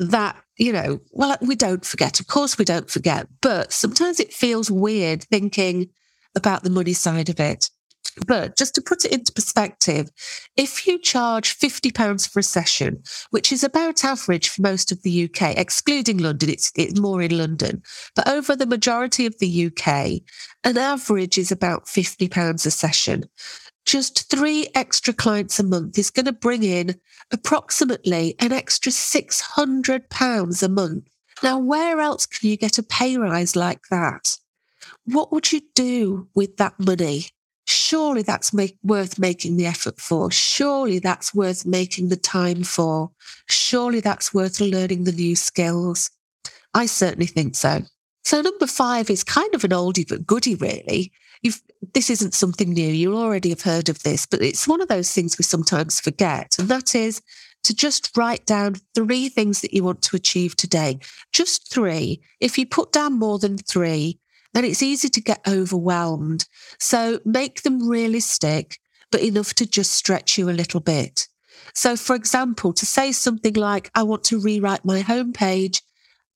that, 0.00 0.36
you 0.56 0.72
know, 0.72 1.00
well, 1.12 1.36
we 1.40 1.54
don't 1.54 1.84
forget. 1.84 2.20
Of 2.20 2.26
course, 2.26 2.58
we 2.58 2.64
don't 2.64 2.90
forget. 2.90 3.28
But 3.40 3.72
sometimes 3.72 4.18
it 4.18 4.32
feels 4.32 4.70
weird 4.70 5.22
thinking 5.24 5.90
about 6.34 6.62
the 6.62 6.70
money 6.70 6.94
side 6.94 7.28
of 7.28 7.38
it. 7.38 7.70
But 8.26 8.56
just 8.56 8.74
to 8.74 8.80
put 8.80 9.04
it 9.04 9.12
into 9.12 9.32
perspective, 9.32 10.08
if 10.56 10.86
you 10.86 10.98
charge 10.98 11.58
£50 11.58 12.28
for 12.28 12.40
a 12.40 12.42
session, 12.42 13.02
which 13.30 13.52
is 13.52 13.62
about 13.62 14.04
average 14.04 14.48
for 14.48 14.62
most 14.62 14.90
of 14.90 15.02
the 15.02 15.24
UK, 15.24 15.56
excluding 15.56 16.18
London, 16.18 16.48
it's, 16.50 16.72
it's 16.74 16.98
more 16.98 17.22
in 17.22 17.36
London, 17.36 17.82
but 18.16 18.28
over 18.28 18.56
the 18.56 18.66
majority 18.66 19.26
of 19.26 19.38
the 19.38 19.66
UK, 19.66 20.22
an 20.64 20.76
average 20.76 21.38
is 21.38 21.52
about 21.52 21.86
£50 21.86 22.66
a 22.66 22.70
session. 22.70 23.24
Just 23.86 24.30
three 24.30 24.68
extra 24.74 25.12
clients 25.12 25.58
a 25.58 25.64
month 25.64 25.98
is 25.98 26.10
going 26.10 26.26
to 26.26 26.32
bring 26.32 26.62
in 26.62 26.96
approximately 27.32 28.34
an 28.38 28.52
extra 28.52 28.92
£600 28.92 30.62
a 30.62 30.68
month. 30.68 31.04
Now, 31.42 31.58
where 31.58 32.00
else 32.00 32.26
can 32.26 32.50
you 32.50 32.56
get 32.56 32.78
a 32.78 32.82
pay 32.82 33.16
rise 33.16 33.56
like 33.56 33.80
that? 33.90 34.36
What 35.04 35.32
would 35.32 35.52
you 35.52 35.62
do 35.74 36.28
with 36.34 36.56
that 36.58 36.78
money? 36.78 37.26
surely 37.70 38.22
that's 38.22 38.52
make, 38.52 38.76
worth 38.82 39.18
making 39.18 39.56
the 39.56 39.66
effort 39.66 40.00
for. 40.00 40.30
Surely 40.30 40.98
that's 40.98 41.34
worth 41.34 41.64
making 41.64 42.08
the 42.08 42.16
time 42.16 42.62
for. 42.62 43.10
Surely 43.48 44.00
that's 44.00 44.34
worth 44.34 44.60
learning 44.60 45.04
the 45.04 45.12
new 45.12 45.36
skills. 45.36 46.10
I 46.74 46.86
certainly 46.86 47.26
think 47.26 47.56
so. 47.56 47.82
So 48.24 48.42
number 48.42 48.66
five 48.66 49.08
is 49.08 49.24
kind 49.24 49.54
of 49.54 49.64
an 49.64 49.70
oldie 49.70 50.06
but 50.06 50.26
goodie, 50.26 50.56
really. 50.56 51.12
You've, 51.42 51.62
this 51.94 52.10
isn't 52.10 52.34
something 52.34 52.72
new. 52.72 52.88
You 52.88 53.16
already 53.16 53.48
have 53.50 53.62
heard 53.62 53.88
of 53.88 54.02
this, 54.02 54.26
but 54.26 54.42
it's 54.42 54.68
one 54.68 54.80
of 54.80 54.88
those 54.88 55.12
things 55.12 55.38
we 55.38 55.42
sometimes 55.42 56.00
forget. 56.00 56.56
And 56.58 56.68
that 56.68 56.94
is 56.94 57.22
to 57.64 57.74
just 57.74 58.16
write 58.16 58.46
down 58.46 58.76
three 58.94 59.28
things 59.28 59.60
that 59.60 59.74
you 59.74 59.84
want 59.84 60.02
to 60.02 60.16
achieve 60.16 60.56
today. 60.56 60.98
Just 61.32 61.72
three. 61.72 62.20
If 62.40 62.58
you 62.58 62.66
put 62.66 62.92
down 62.92 63.18
more 63.18 63.38
than 63.38 63.58
three, 63.58 64.18
then 64.52 64.64
it's 64.64 64.82
easy 64.82 65.08
to 65.08 65.20
get 65.20 65.46
overwhelmed. 65.46 66.46
So 66.78 67.20
make 67.24 67.62
them 67.62 67.88
realistic, 67.88 68.78
but 69.10 69.22
enough 69.22 69.54
to 69.54 69.66
just 69.66 69.92
stretch 69.92 70.38
you 70.38 70.50
a 70.50 70.52
little 70.52 70.80
bit. 70.80 71.28
So, 71.74 71.96
for 71.96 72.16
example, 72.16 72.72
to 72.72 72.86
say 72.86 73.12
something 73.12 73.54
like, 73.54 73.90
I 73.94 74.02
want 74.02 74.24
to 74.24 74.40
rewrite 74.40 74.84
my 74.84 75.02
homepage, 75.02 75.82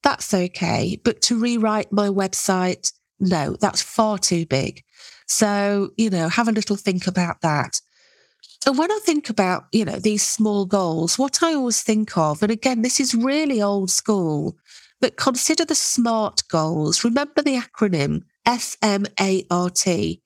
that's 0.03 0.33
okay. 0.33 1.01
But 1.03 1.23
to 1.23 1.41
rewrite 1.41 1.91
my 1.91 2.09
website, 2.09 2.93
no, 3.19 3.57
that's 3.61 3.83
far 3.83 4.19
too 4.19 4.47
big. 4.47 4.84
So, 5.27 5.91
you 5.97 6.11
know, 6.11 6.29
have 6.29 6.49
a 6.49 6.53
little 6.53 6.77
think 6.77 7.07
about 7.07 7.41
that. 7.41 7.81
And 8.67 8.79
when 8.79 8.91
I 8.91 8.99
think 9.03 9.29
about, 9.29 9.67
you 9.73 9.85
know, 9.85 9.99
these 9.99 10.23
small 10.23 10.65
goals, 10.65 11.19
what 11.19 11.43
I 11.43 11.55
always 11.55 11.83
think 11.83 12.17
of, 12.17 12.43
and 12.43 12.51
again, 12.51 12.83
this 12.83 12.99
is 12.99 13.15
really 13.15 13.61
old 13.61 13.91
school, 13.91 14.57
but 15.01 15.17
consider 15.17 15.65
the 15.65 15.75
SMART 15.75 16.43
goals. 16.49 17.05
Remember 17.05 17.43
the 17.43 17.61
acronym 17.61 18.23
S 18.47 18.77
M 18.83 19.05
A 19.21 19.45
R 19.51 19.69
T. 19.71 20.23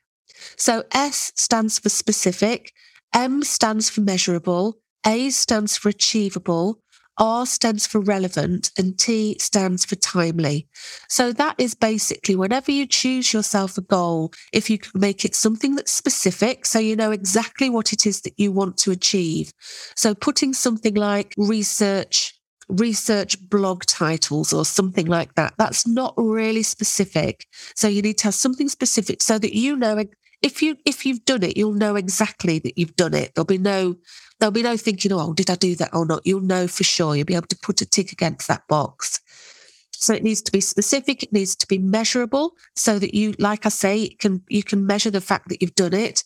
So 0.57 0.85
S 0.93 1.33
stands 1.35 1.79
for 1.79 1.89
specific, 1.89 2.73
M 3.13 3.43
stands 3.43 3.91
for 3.91 4.03
measurable, 4.03 4.79
A 5.05 5.31
stands 5.31 5.77
for 5.77 5.89
achievable, 5.89 6.81
R 7.19 7.47
stands 7.47 7.87
for 7.87 8.01
relevant, 8.01 8.71
and 8.79 8.99
T 8.99 9.37
stands 9.39 9.85
for 9.85 9.97
timely. 9.97 10.69
So 11.09 11.33
that 11.33 11.57
is 11.59 11.75
basically 11.75 12.37
whenever 12.37 12.71
you 12.71 12.87
choose 12.87 13.33
yourself 13.33 13.77
a 13.79 13.83
goal, 13.83 14.33
if 14.53 14.71
you 14.71 14.79
can 14.79 15.01
make 15.01 15.25
it 15.25 15.35
something 15.35 15.75
that's 15.75 15.93
specific, 15.93 16.67
so 16.67 16.79
you 16.79 16.97
know 16.97 17.11
exactly 17.11 17.71
what 17.71 17.93
it 17.93 18.07
is 18.07 18.23
that 18.23 18.39
you 18.39 18.53
want 18.53 18.77
to 18.79 18.91
achieve. 18.91 19.53
So 19.97 20.15
putting 20.15 20.53
something 20.53 20.95
like 20.95 21.35
research 21.37 22.35
research 22.69 23.41
blog 23.49 23.85
titles 23.87 24.53
or 24.53 24.65
something 24.65 25.07
like 25.07 25.35
that. 25.37 25.55
That's 25.57 25.87
not 25.87 26.13
really 26.19 26.63
specific. 26.63 27.47
So 27.75 27.89
you 27.89 28.03
need 28.03 28.19
to 28.19 28.25
have 28.25 28.35
something 28.35 28.69
specific 28.69 29.23
so 29.23 29.39
that 29.39 29.55
you 29.55 29.75
know 29.75 30.05
if 30.43 30.63
you 30.63 30.77
if 30.85 31.05
you've 31.05 31.25
done 31.25 31.43
it, 31.43 31.57
you'll 31.57 31.73
know 31.73 31.97
exactly 31.97 32.59
that 32.61 32.79
you've 32.79 32.97
done 32.97 33.15
it. 33.15 33.35
There'll 33.35 33.47
be 33.47 33.59
no 33.59 33.97
there'll 34.39 34.53
be 34.53 34.63
no 34.63 34.77
thinking, 34.77 35.13
oh, 35.13 35.33
did 35.33 35.51
I 35.51 35.55
do 35.57 35.75
that 35.77 35.95
or 35.95 36.07
not? 36.07 36.27
You'll 36.27 36.41
know 36.41 36.67
for 36.69 36.85
sure. 36.85 37.17
You'll 37.17 37.27
be 37.27 37.35
able 37.35 37.49
to 37.49 37.59
put 37.59 37.81
a 37.81 37.87
tick 37.87 38.13
against 38.13 38.49
that 38.49 38.67
box. 38.69 39.21
So 39.93 40.15
it 40.15 40.23
needs 40.23 40.43
to 40.43 40.53
be 40.53 40.61
specific. 40.61 41.25
It 41.25 41.33
needs 41.33 41.57
to 41.57 41.67
be 41.67 41.79
measurable 41.79 42.53
so 42.77 42.99
that 42.99 43.15
you, 43.15 43.35
like 43.39 43.67
I 43.67 43.69
say, 43.69 44.11
can 44.11 44.43
you 44.49 44.63
can 44.63 44.87
measure 44.87 45.11
the 45.11 45.21
fact 45.21 45.49
that 45.49 45.61
you've 45.61 45.75
done 45.75 45.95
it. 45.95 46.23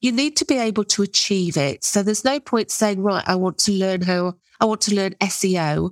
You 0.00 0.12
need 0.12 0.36
to 0.36 0.44
be 0.44 0.58
able 0.58 0.84
to 0.84 1.02
achieve 1.02 1.56
it. 1.56 1.82
So 1.82 2.02
there's 2.02 2.24
no 2.24 2.38
point 2.38 2.70
saying, 2.70 3.02
right, 3.02 3.24
I 3.26 3.34
want 3.34 3.58
to 3.58 3.72
learn 3.72 4.02
how 4.02 4.34
I 4.60 4.64
want 4.66 4.80
to 4.82 4.94
learn 4.94 5.14
SEO 5.14 5.90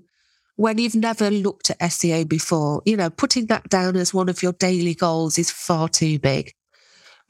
when 0.57 0.78
you've 0.78 0.95
never 0.95 1.31
looked 1.31 1.71
at 1.71 1.81
SEO 1.81 2.28
before. 2.28 2.83
You 2.85 2.97
know, 2.97 3.11
putting 3.11 3.47
that 3.47 3.69
down 3.69 3.97
as 3.97 4.14
one 4.14 4.28
of 4.28 4.43
your 4.43 4.52
daily 4.52 4.95
goals 4.95 5.37
is 5.37 5.50
far 5.50 5.88
too 5.88 6.21
big. 6.21 6.52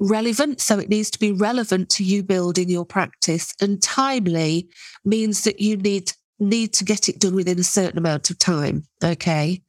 Relevant, 0.00 0.60
so 0.60 0.78
it 0.78 0.88
needs 0.88 1.10
to 1.10 1.18
be 1.18 1.32
relevant 1.32 1.88
to 1.90 2.04
you 2.04 2.22
building 2.22 2.68
your 2.68 2.84
practice, 2.84 3.54
and 3.60 3.82
timely 3.82 4.68
means 5.04 5.44
that 5.44 5.60
you 5.60 5.76
need 5.76 6.12
need 6.40 6.72
to 6.74 6.84
get 6.84 7.08
it 7.08 7.20
done 7.20 7.34
within 7.34 7.58
a 7.60 7.64
certain 7.64 7.98
amount 7.98 8.28
of 8.28 8.38
time. 8.38 8.84
Okay. 9.02 9.62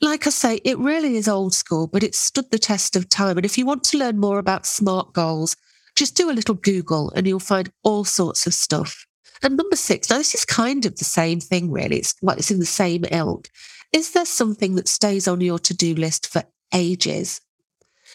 Like 0.00 0.26
I 0.26 0.30
say, 0.30 0.60
it 0.64 0.78
really 0.78 1.16
is 1.16 1.28
old 1.28 1.54
school, 1.54 1.86
but 1.86 2.02
it 2.02 2.14
stood 2.14 2.50
the 2.50 2.58
test 2.58 2.96
of 2.96 3.08
time. 3.08 3.36
And 3.36 3.46
if 3.46 3.56
you 3.56 3.66
want 3.66 3.84
to 3.84 3.98
learn 3.98 4.18
more 4.18 4.38
about 4.38 4.66
SMART 4.66 5.12
goals, 5.12 5.56
just 5.94 6.16
do 6.16 6.30
a 6.30 6.32
little 6.32 6.54
Google 6.54 7.10
and 7.14 7.26
you'll 7.26 7.38
find 7.38 7.70
all 7.82 8.04
sorts 8.04 8.46
of 8.46 8.54
stuff. 8.54 9.06
And 9.42 9.56
number 9.56 9.76
six, 9.76 10.10
now 10.10 10.18
this 10.18 10.34
is 10.34 10.44
kind 10.44 10.84
of 10.86 10.96
the 10.96 11.04
same 11.04 11.40
thing, 11.40 11.70
really. 11.70 11.98
It's 11.98 12.14
like 12.22 12.38
it's 12.38 12.50
in 12.50 12.58
the 12.58 12.66
same 12.66 13.04
ilk. 13.10 13.48
Is 13.92 14.12
there 14.12 14.26
something 14.26 14.74
that 14.74 14.88
stays 14.88 15.28
on 15.28 15.40
your 15.40 15.58
to 15.60 15.74
do 15.74 15.94
list 15.94 16.26
for 16.26 16.42
ages? 16.74 17.40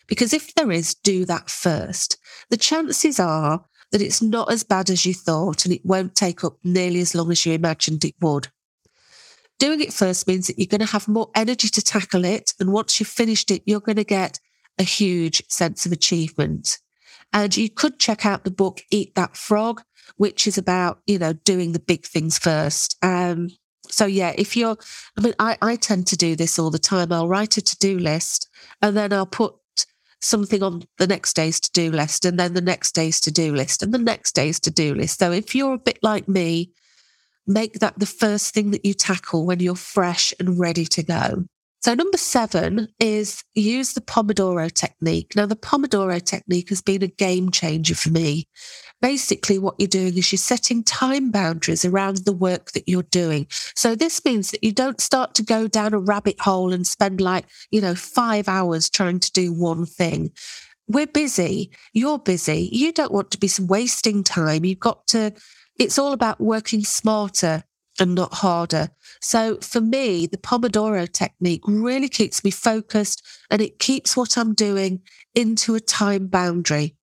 Because 0.08 0.34
if 0.34 0.54
there 0.56 0.72
is, 0.72 0.96
do 0.96 1.26
that 1.26 1.50
first. 1.50 2.18
The 2.50 2.58
chances 2.58 3.20
are 3.20 3.66
that 3.92 4.02
it's 4.02 4.22
not 4.22 4.52
as 4.52 4.64
bad 4.64 4.90
as 4.90 5.06
you 5.06 5.14
thought 5.14 5.66
and 5.66 5.74
it 5.74 5.86
won't 5.86 6.16
take 6.16 6.44
up 6.44 6.58
nearly 6.64 7.00
as 7.00 7.16
long 7.16 7.32
as 7.32 7.46
you 7.46 7.54
imagined 7.54 8.04
it 8.04 8.16
would. 8.22 8.48
Doing 9.60 9.82
it 9.82 9.94
first 9.94 10.28
means 10.28 10.48
that 10.48 10.58
you're 10.58 10.68
going 10.68 10.80
to 10.80 10.92
have 10.92 11.08
more 11.08 11.30
energy 11.36 11.70
to 11.70 11.82
tackle 11.82 12.26
it. 12.26 12.54
And 12.60 12.74
once 12.74 13.00
you've 13.00 13.08
finished 13.08 13.52
it, 13.52 13.62
you're 13.66 13.80
going 13.80 13.98
to 13.98 14.04
get 14.04 14.40
a 14.80 14.84
huge 14.84 15.44
sense 15.48 15.86
of 15.86 15.92
achievement. 15.92 16.80
And 17.32 17.56
you 17.56 17.70
could 17.70 18.00
check 18.00 18.26
out 18.26 18.44
the 18.44 18.52
book, 18.52 18.82
Eat 18.92 19.16
That 19.16 19.38
Frog, 19.38 19.84
which 20.18 20.48
is 20.48 20.58
about, 20.58 21.00
you 21.06 21.20
know, 21.20 21.34
doing 21.34 21.72
the 21.72 21.80
big 21.80 22.06
things 22.06 22.38
first. 22.38 22.98
Um, 23.04 23.50
so 23.90 24.06
yeah, 24.06 24.34
if 24.38 24.56
you're, 24.58 24.78
I 25.18 25.22
mean, 25.22 25.34
I, 25.40 25.58
I 25.62 25.76
tend 25.76 26.08
to 26.08 26.18
do 26.18 26.36
this 26.36 26.58
all 26.58 26.72
the 26.72 26.80
time. 26.80 27.12
I'll 27.12 27.28
write 27.28 27.58
a 27.58 27.62
to 27.62 27.78
do 27.78 28.00
list 28.00 28.50
and 28.82 28.96
then 28.98 29.14
I'll 29.14 29.26
put 29.26 29.56
something 30.24 30.64
on 30.64 30.84
the 30.98 31.08
next 31.08 31.36
day's 31.36 31.60
to 31.60 31.72
do 31.72 31.92
list 31.92 32.26
and 32.26 32.40
then 32.40 32.54
the 32.54 32.62
next 32.62 32.94
day's 32.94 33.20
to 33.22 33.32
do 33.32 33.54
list 33.54 33.84
and 33.84 33.94
the 33.94 33.98
next 33.98 34.34
day's 34.34 34.60
to 34.62 34.72
do 34.72 34.96
list. 34.96 35.20
So 35.20 35.32
if 35.32 35.54
you're 35.54 35.74
a 35.74 35.80
bit 35.80 36.00
like 36.02 36.28
me, 36.28 36.72
make 37.46 37.80
that 37.80 38.00
the 38.00 38.06
first 38.06 38.54
thing 38.54 38.72
that 38.72 38.86
you 38.86 38.94
tackle 38.94 39.46
when 39.46 39.60
you're 39.60 39.76
fresh 39.76 40.34
and 40.40 40.58
ready 40.60 40.86
to 40.86 41.04
go. 41.04 41.46
So, 41.84 41.94
number 41.94 42.18
seven 42.18 42.88
is 43.02 43.44
use 43.56 43.92
the 43.92 44.00
Pomodoro 44.00 44.72
technique. 44.72 45.36
Now, 45.36 45.46
the 45.46 45.58
Pomodoro 45.58 46.24
technique 46.24 46.70
has 46.70 46.82
been 46.82 47.04
a 47.04 47.08
game 47.08 47.52
changer 47.52 47.94
for 47.94 48.10
me. 48.10 48.48
Basically, 49.02 49.60
what 49.60 49.76
you're 49.78 49.90
doing 49.90 50.18
is 50.18 50.32
you're 50.32 50.38
setting 50.38 50.86
time 50.86 51.30
boundaries 51.30 51.84
around 51.84 52.20
the 52.20 52.32
work 52.32 52.72
that 52.72 52.88
you're 52.88 53.04
doing. 53.04 53.48
So, 53.76 53.96
this 53.96 54.24
means 54.24 54.52
that 54.52 54.64
you 54.64 54.72
don't 54.72 55.02
start 55.02 55.36
to 55.36 55.44
go 55.44 55.68
down 55.68 55.94
a 55.94 56.00
rabbit 56.00 56.40
hole 56.40 56.72
and 56.72 56.88
spend 56.88 57.20
like, 57.20 57.48
you 57.70 57.82
know, 57.82 57.96
five 57.96 58.48
hours 58.48 58.90
trying 58.90 59.20
to 59.20 59.32
do 59.34 59.52
one 59.52 59.86
thing. 59.86 60.32
We're 60.88 61.06
busy. 61.06 61.70
You're 61.92 62.20
busy. 62.20 62.70
You 62.72 62.94
don't 62.94 63.12
want 63.12 63.30
to 63.32 63.38
be 63.38 63.50
wasting 63.60 64.24
time. 64.24 64.64
You've 64.64 64.80
got 64.80 65.06
to, 65.08 65.34
it's 65.78 66.00
all 66.00 66.14
about 66.14 66.40
working 66.40 66.86
smarter 66.86 67.66
and 68.00 68.16
not 68.16 68.34
harder. 68.34 68.90
So 69.22 69.58
for 69.58 69.82
me, 69.82 70.26
the 70.28 70.38
Pomodoro 70.38 71.12
technique 71.12 71.62
really 71.68 72.10
keeps 72.10 72.44
me 72.44 72.52
focused 72.52 73.26
and 73.52 73.62
it 73.62 73.80
keeps 73.80 74.18
what 74.18 74.38
I'm 74.38 74.54
doing 74.54 75.02
into 75.36 75.76
a 75.76 75.80
time 75.80 76.28
boundary. 76.28 76.96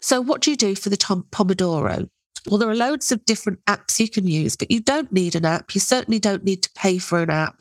So 0.00 0.20
what 0.20 0.40
do 0.40 0.50
you 0.50 0.56
do 0.56 0.74
for 0.74 0.90
the 0.90 0.96
tom- 0.96 1.26
Pomodoro? 1.30 2.08
Well, 2.46 2.58
there 2.58 2.68
are 2.68 2.74
loads 2.74 3.10
of 3.10 3.24
different 3.24 3.64
apps 3.66 3.98
you 3.98 4.08
can 4.08 4.26
use, 4.26 4.54
but 4.54 4.70
you 4.70 4.80
don't 4.80 5.10
need 5.12 5.34
an 5.34 5.46
app. 5.46 5.74
You 5.74 5.80
certainly 5.80 6.18
don't 6.18 6.44
need 6.44 6.62
to 6.62 6.70
pay 6.74 6.98
for 6.98 7.22
an 7.22 7.30
app. 7.30 7.56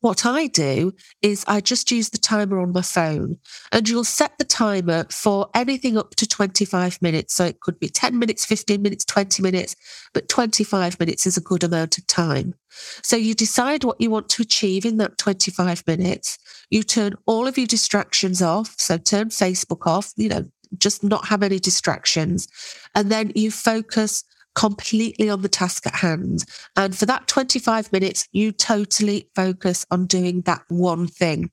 What 0.00 0.26
I 0.26 0.46
do 0.46 0.94
is 1.22 1.44
I 1.46 1.60
just 1.60 1.90
use 1.90 2.10
the 2.10 2.18
timer 2.18 2.58
on 2.58 2.72
my 2.72 2.82
phone 2.82 3.38
and 3.72 3.88
you'll 3.88 4.04
set 4.04 4.38
the 4.38 4.44
timer 4.44 5.06
for 5.10 5.48
anything 5.54 5.96
up 5.96 6.14
to 6.16 6.26
25 6.26 7.00
minutes. 7.02 7.34
So 7.34 7.44
it 7.44 7.60
could 7.60 7.78
be 7.78 7.88
10 7.88 8.18
minutes, 8.18 8.44
15 8.44 8.82
minutes, 8.82 9.04
20 9.04 9.42
minutes, 9.42 9.76
but 10.12 10.28
25 10.28 10.98
minutes 11.00 11.26
is 11.26 11.36
a 11.36 11.42
good 11.42 11.64
amount 11.64 11.98
of 11.98 12.06
time. 12.06 12.54
So 13.02 13.16
you 13.16 13.34
decide 13.34 13.84
what 13.84 14.00
you 14.00 14.10
want 14.10 14.28
to 14.30 14.42
achieve 14.42 14.84
in 14.84 14.98
that 14.98 15.18
25 15.18 15.86
minutes. 15.86 16.38
You 16.70 16.82
turn 16.82 17.14
all 17.26 17.46
of 17.46 17.56
your 17.56 17.66
distractions 17.66 18.42
off. 18.42 18.74
So 18.78 18.98
turn 18.98 19.28
Facebook 19.28 19.86
off, 19.86 20.12
you 20.16 20.28
know, 20.28 20.44
just 20.78 21.02
not 21.04 21.28
have 21.28 21.42
any 21.42 21.58
distractions. 21.58 22.48
And 22.94 23.10
then 23.10 23.32
you 23.34 23.50
focus 23.50 24.24
completely 24.56 25.30
on 25.30 25.42
the 25.42 25.48
task 25.48 25.86
at 25.86 25.94
hand. 25.94 26.44
And 26.74 26.96
for 26.96 27.06
that 27.06 27.28
25 27.28 27.92
minutes, 27.92 28.26
you 28.32 28.50
totally 28.50 29.30
focus 29.36 29.86
on 29.90 30.06
doing 30.06 30.40
that 30.42 30.62
one 30.68 31.06
thing. 31.06 31.50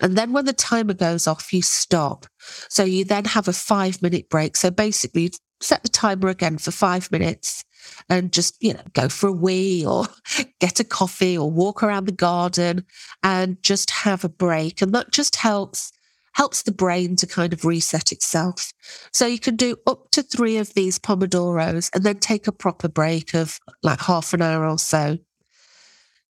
And 0.00 0.18
then 0.18 0.32
when 0.32 0.46
the 0.46 0.52
timer 0.52 0.94
goes 0.94 1.26
off, 1.26 1.52
you 1.52 1.62
stop. 1.62 2.26
So 2.68 2.84
you 2.84 3.04
then 3.04 3.26
have 3.26 3.48
a 3.48 3.52
five 3.52 4.02
minute 4.02 4.28
break. 4.28 4.56
So 4.56 4.70
basically, 4.70 5.32
set 5.60 5.82
the 5.82 5.88
timer 5.88 6.28
again 6.28 6.58
for 6.58 6.72
five 6.72 7.10
minutes 7.12 7.64
and 8.08 8.32
just, 8.32 8.56
you 8.60 8.74
know, 8.74 8.82
go 8.94 9.08
for 9.08 9.28
a 9.28 9.32
wee 9.32 9.86
or 9.86 10.06
get 10.60 10.80
a 10.80 10.84
coffee 10.84 11.38
or 11.38 11.50
walk 11.50 11.82
around 11.82 12.06
the 12.06 12.12
garden 12.12 12.84
and 13.22 13.62
just 13.62 13.90
have 13.90 14.24
a 14.24 14.28
break. 14.28 14.82
And 14.82 14.92
that 14.94 15.12
just 15.12 15.36
helps 15.36 15.92
helps 16.32 16.62
the 16.62 16.72
brain 16.72 17.16
to 17.16 17.26
kind 17.26 17.52
of 17.52 17.64
reset 17.64 18.12
itself. 18.12 18.72
So 19.12 19.26
you 19.26 19.38
can 19.38 19.56
do 19.56 19.76
up 19.86 20.10
to 20.12 20.22
three 20.22 20.56
of 20.56 20.74
these 20.74 20.98
Pomodoros 20.98 21.90
and 21.94 22.04
then 22.04 22.18
take 22.18 22.46
a 22.46 22.52
proper 22.52 22.88
break 22.88 23.34
of 23.34 23.58
like 23.82 24.00
half 24.00 24.32
an 24.32 24.42
hour 24.42 24.66
or 24.66 24.78
so. 24.78 25.18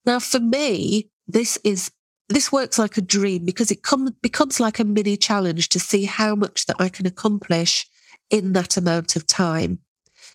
Now, 0.05 0.19
for 0.19 0.41
me, 0.41 1.11
this 1.29 1.59
is 1.65 1.91
this 2.29 2.51
works 2.51 2.79
like 2.79 2.97
a 2.97 3.03
dream 3.03 3.45
because 3.45 3.71
it 3.71 3.83
com- 3.83 4.17
becomes 4.23 4.59
like 4.59 4.79
a 4.79 4.85
mini 4.85 5.17
challenge 5.17 5.69
to 5.69 5.79
see 5.79 6.05
how 6.05 6.35
much 6.35 6.67
that 6.67 6.77
I 6.79 6.89
can 6.89 7.07
accomplish 7.07 7.87
in 8.31 8.55
that 8.55 8.77
amount 8.77 9.17
of 9.17 9.27
time. 9.27 9.81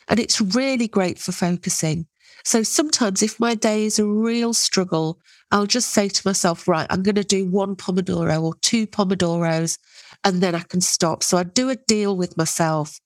And 0.08 0.20
it's 0.20 0.40
really 0.40 0.88
great 0.88 1.18
for 1.18 1.32
focusing. 1.32 2.06
So 2.44 2.64
sometimes 2.64 3.24
if 3.24 3.40
my 3.40 3.56
day 3.56 3.86
is 3.86 4.00
a 4.00 4.06
real 4.06 4.54
struggle, 4.54 5.20
I'll 5.52 5.66
just 5.66 5.92
say 5.92 6.10
to 6.10 6.28
myself, 6.28 6.68
right, 6.68 6.88
I'm 6.90 7.04
going 7.04 7.16
to 7.16 7.24
do 7.24 7.46
one 7.50 7.76
Pomodoro 7.76 8.42
or 8.42 8.56
two 8.62 8.86
Pomodoros, 8.86 9.78
and 10.24 10.42
then 10.42 10.56
I 10.56 10.60
can 10.60 10.82
stop. 10.82 11.24
So 11.24 11.38
I 11.38 11.44
do 11.44 11.70
a 11.70 11.76
deal 11.76 12.18
with 12.18 12.38
myself. 12.38 13.00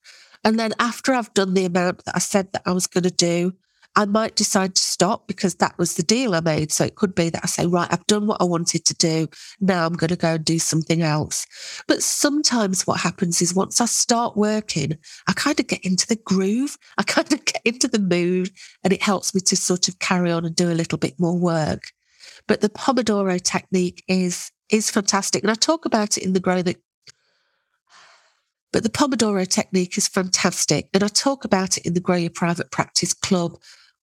And 0.43 0.59
then 0.59 0.73
after 0.79 1.13
I've 1.13 1.33
done 1.33 1.53
the 1.53 1.65
amount 1.65 2.05
that 2.05 2.15
I 2.15 2.19
said 2.19 2.51
that 2.53 2.63
I 2.65 2.71
was 2.71 2.87
going 2.87 3.03
to 3.03 3.11
do, 3.11 3.53
I 3.95 4.05
might 4.05 4.35
decide 4.35 4.75
to 4.75 4.81
stop 4.81 5.27
because 5.27 5.55
that 5.55 5.77
was 5.77 5.95
the 5.95 6.03
deal 6.03 6.33
I 6.33 6.39
made. 6.39 6.71
So 6.71 6.85
it 6.85 6.95
could 6.95 7.13
be 7.13 7.29
that 7.29 7.43
I 7.43 7.47
say, 7.47 7.67
right, 7.67 7.89
I've 7.91 8.07
done 8.07 8.25
what 8.25 8.41
I 8.41 8.45
wanted 8.45 8.85
to 8.85 8.93
do. 8.93 9.27
Now 9.59 9.85
I'm 9.85 9.93
going 9.93 10.09
to 10.09 10.15
go 10.15 10.35
and 10.35 10.45
do 10.45 10.59
something 10.59 11.01
else. 11.01 11.45
But 11.87 12.01
sometimes 12.01 12.87
what 12.87 13.01
happens 13.01 13.41
is 13.41 13.53
once 13.53 13.81
I 13.81 13.85
start 13.85 14.37
working, 14.37 14.97
I 15.27 15.33
kind 15.33 15.59
of 15.59 15.67
get 15.67 15.83
into 15.83 16.07
the 16.07 16.15
groove. 16.15 16.77
I 16.97 17.03
kind 17.07 17.31
of 17.33 17.43
get 17.43 17.61
into 17.65 17.87
the 17.89 17.99
mood 17.99 18.51
and 18.83 18.93
it 18.93 19.03
helps 19.03 19.35
me 19.35 19.41
to 19.41 19.57
sort 19.57 19.89
of 19.89 19.99
carry 19.99 20.31
on 20.31 20.45
and 20.45 20.55
do 20.55 20.71
a 20.71 20.73
little 20.73 20.97
bit 20.97 21.19
more 21.19 21.37
work. 21.37 21.91
But 22.47 22.61
the 22.61 22.69
Pomodoro 22.69 23.41
technique 23.41 24.03
is, 24.07 24.51
is 24.69 24.89
fantastic. 24.89 25.43
And 25.43 25.51
I 25.51 25.55
talk 25.55 25.85
about 25.85 26.17
it 26.17 26.23
in 26.23 26.33
the 26.33 26.39
Grow 26.39 26.61
the 26.61 26.75
but 28.71 28.83
the 28.83 28.89
Pomodoro 28.89 29.45
technique 29.47 29.97
is 29.97 30.07
fantastic. 30.07 30.87
And 30.93 31.03
I 31.03 31.07
talk 31.09 31.43
about 31.43 31.77
it 31.77 31.85
in 31.85 31.93
the 31.93 31.99
Grow 31.99 32.15
Your 32.15 32.29
Private 32.29 32.71
Practice 32.71 33.13
Club 33.13 33.57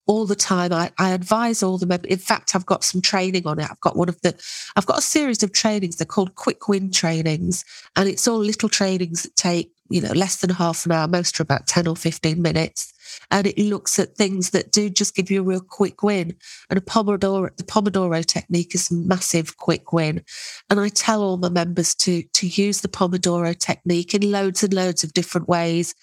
all 0.05 0.25
the 0.25 0.35
time. 0.35 0.73
I, 0.73 0.91
I 0.97 1.11
advise 1.11 1.63
all 1.63 1.77
the 1.77 1.85
members. 1.85 2.11
In 2.11 2.17
fact, 2.19 2.55
I've 2.55 2.65
got 2.65 2.83
some 2.83 3.01
training 3.01 3.45
on 3.47 3.59
it. 3.59 3.69
I've 3.69 3.79
got 3.79 3.95
one 3.95 4.09
of 4.09 4.19
the, 4.21 4.35
I've 4.75 4.85
got 4.85 4.99
a 4.99 5.03
series 5.03 5.43
of 5.43 5.53
trainings. 5.53 5.95
They're 5.95 6.05
called 6.05 6.35
quick 6.35 6.67
win 6.67 6.91
trainings. 6.91 7.65
And 7.95 8.07
it's 8.07 8.27
all 8.27 8.39
little 8.39 8.69
trainings 8.69 9.23
that 9.23 9.35
take, 9.35 9.71
you 9.89 10.01
know, 10.01 10.11
less 10.11 10.37
than 10.37 10.51
half 10.51 10.85
an 10.85 10.91
hour, 10.91 11.07
most 11.07 11.39
are 11.39 11.43
about 11.43 11.67
10 11.67 11.87
or 11.87 11.95
15 11.95 12.41
minutes. 12.41 12.93
And 13.31 13.47
it 13.47 13.57
looks 13.57 13.97
at 13.99 14.15
things 14.15 14.51
that 14.51 14.71
do 14.71 14.89
just 14.89 15.15
give 15.15 15.31
you 15.31 15.41
a 15.41 15.43
real 15.43 15.61
quick 15.61 16.03
win. 16.03 16.35
And 16.69 16.77
a 16.77 16.81
Pomodoro, 16.81 17.55
the 17.57 17.63
Pomodoro 17.63 18.23
technique 18.25 18.75
is 18.75 18.91
a 18.91 18.95
massive 18.95 19.57
quick 19.57 19.91
win. 19.91 20.23
And 20.69 20.79
I 20.79 20.89
tell 20.89 21.23
all 21.23 21.37
my 21.37 21.49
members 21.49 21.95
to, 21.95 22.23
to 22.23 22.47
use 22.47 22.81
the 22.81 22.87
Pomodoro 22.87 23.57
technique 23.57 24.13
in 24.13 24.31
loads 24.31 24.63
and 24.63 24.73
loads 24.73 25.03
of 25.03 25.13
different 25.13 25.47
ways 25.47 25.95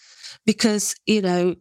because, 0.45 0.95
you 1.07 1.23
know, 1.23 1.55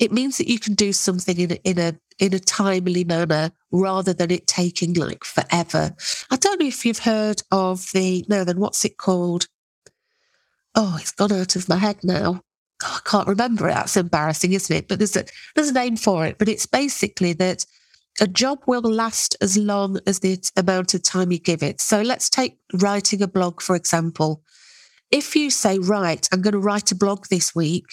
it 0.00 0.12
means 0.12 0.38
that 0.38 0.48
you 0.48 0.58
can 0.58 0.74
do 0.74 0.92
something 0.92 1.38
in 1.38 1.52
a, 1.52 1.54
in 1.64 1.78
a 1.78 1.94
in 2.18 2.34
a 2.34 2.38
timely 2.38 3.04
manner 3.04 3.50
rather 3.72 4.12
than 4.12 4.30
it 4.30 4.46
taking 4.46 4.94
like 4.94 5.24
forever. 5.24 5.94
I 6.30 6.36
don't 6.36 6.60
know 6.60 6.66
if 6.66 6.84
you've 6.84 7.00
heard 7.00 7.42
of 7.50 7.90
the 7.92 8.24
no, 8.28 8.44
then 8.44 8.60
what's 8.60 8.84
it 8.84 8.96
called? 8.96 9.46
Oh, 10.74 10.96
it's 11.00 11.12
gone 11.12 11.32
out 11.32 11.56
of 11.56 11.68
my 11.68 11.76
head 11.76 11.98
now. 12.02 12.42
Oh, 12.82 13.00
I 13.04 13.08
can't 13.08 13.28
remember 13.28 13.68
it. 13.68 13.74
That's 13.74 13.96
embarrassing, 13.96 14.52
isn't 14.52 14.74
it? 14.74 14.88
But 14.88 14.98
there's 14.98 15.16
a 15.16 15.24
there's 15.54 15.68
a 15.68 15.74
name 15.74 15.96
for 15.96 16.26
it. 16.26 16.38
But 16.38 16.48
it's 16.48 16.66
basically 16.66 17.32
that 17.34 17.64
a 18.20 18.26
job 18.26 18.60
will 18.66 18.82
last 18.82 19.36
as 19.40 19.56
long 19.56 19.98
as 20.06 20.20
the 20.20 20.38
amount 20.56 20.94
of 20.94 21.02
time 21.02 21.32
you 21.32 21.38
give 21.38 21.62
it. 21.62 21.80
So 21.80 22.02
let's 22.02 22.28
take 22.28 22.58
writing 22.74 23.22
a 23.22 23.28
blog, 23.28 23.62
for 23.62 23.76
example. 23.76 24.42
If 25.10 25.36
you 25.36 25.50
say, 25.50 25.78
right, 25.78 26.26
I'm 26.32 26.42
going 26.42 26.52
to 26.52 26.58
write 26.58 26.90
a 26.90 26.96
blog 26.96 27.26
this 27.28 27.54
week, 27.54 27.84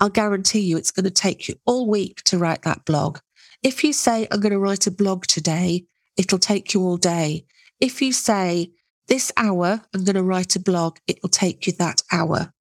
I'll 0.00 0.08
guarantee 0.08 0.60
you 0.60 0.76
it's 0.76 0.90
going 0.90 1.04
to 1.04 1.10
take 1.10 1.48
you 1.48 1.54
all 1.66 1.88
week 1.88 2.22
to 2.24 2.38
write 2.38 2.62
that 2.62 2.84
blog. 2.84 3.18
If 3.62 3.82
you 3.82 3.92
say, 3.92 4.28
I'm 4.30 4.40
going 4.40 4.52
to 4.52 4.58
write 4.58 4.86
a 4.86 4.90
blog 4.90 5.26
today, 5.26 5.86
it'll 6.16 6.38
take 6.38 6.72
you 6.74 6.82
all 6.82 6.96
day. 6.96 7.44
If 7.80 8.00
you 8.00 8.12
say, 8.12 8.72
this 9.08 9.32
hour, 9.36 9.80
I'm 9.94 10.04
going 10.04 10.16
to 10.16 10.22
write 10.22 10.56
a 10.56 10.60
blog, 10.60 10.98
it'll 11.06 11.28
take 11.28 11.66
you 11.66 11.72
that 11.74 12.02
hour. 12.12 12.52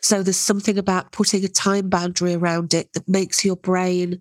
So 0.00 0.22
there's 0.22 0.36
something 0.36 0.78
about 0.78 1.12
putting 1.12 1.44
a 1.44 1.48
time 1.48 1.88
boundary 1.88 2.34
around 2.34 2.74
it 2.74 2.92
that 2.92 3.08
makes 3.08 3.44
your 3.44 3.56
brain 3.56 4.20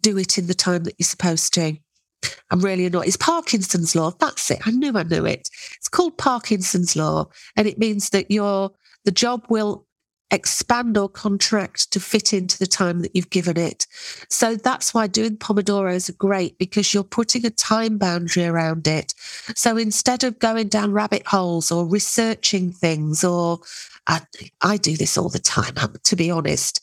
do 0.00 0.18
it 0.18 0.38
in 0.38 0.46
the 0.46 0.54
time 0.54 0.84
that 0.84 0.94
you're 0.98 1.04
supposed 1.04 1.54
to. 1.54 1.76
I'm 2.50 2.60
really 2.60 2.86
annoyed. 2.86 3.06
It's 3.06 3.16
Parkinson's 3.16 3.94
law. 3.94 4.12
That's 4.18 4.50
it. 4.50 4.60
I 4.66 4.70
knew 4.70 4.96
I 4.96 5.02
knew 5.02 5.24
it. 5.24 5.48
It's 5.76 5.88
called 5.88 6.16
Parkinson's 6.18 6.96
law. 6.96 7.26
And 7.56 7.66
it 7.66 7.78
means 7.78 8.10
that 8.10 8.30
your 8.30 8.70
the 9.04 9.10
job 9.10 9.44
will 9.50 9.86
expand 10.34 10.98
or 10.98 11.08
contract 11.08 11.90
to 11.92 12.00
fit 12.00 12.32
into 12.32 12.58
the 12.58 12.66
time 12.66 13.00
that 13.00 13.14
you've 13.14 13.30
given 13.30 13.56
it. 13.56 13.86
So 14.28 14.56
that's 14.56 14.92
why 14.92 15.06
doing 15.06 15.36
Pomodoros 15.36 16.10
are 16.10 16.14
great 16.14 16.58
because 16.58 16.92
you're 16.92 17.04
putting 17.04 17.46
a 17.46 17.50
time 17.50 17.96
boundary 17.96 18.44
around 18.44 18.86
it. 18.86 19.14
So 19.56 19.76
instead 19.76 20.24
of 20.24 20.38
going 20.38 20.68
down 20.68 20.92
rabbit 20.92 21.26
holes 21.26 21.70
or 21.70 21.86
researching 21.86 22.72
things, 22.72 23.24
or 23.24 23.60
I, 24.06 24.20
I 24.60 24.76
do 24.76 24.96
this 24.96 25.16
all 25.16 25.28
the 25.28 25.38
time, 25.38 25.74
to 26.02 26.16
be 26.16 26.30
honest. 26.30 26.80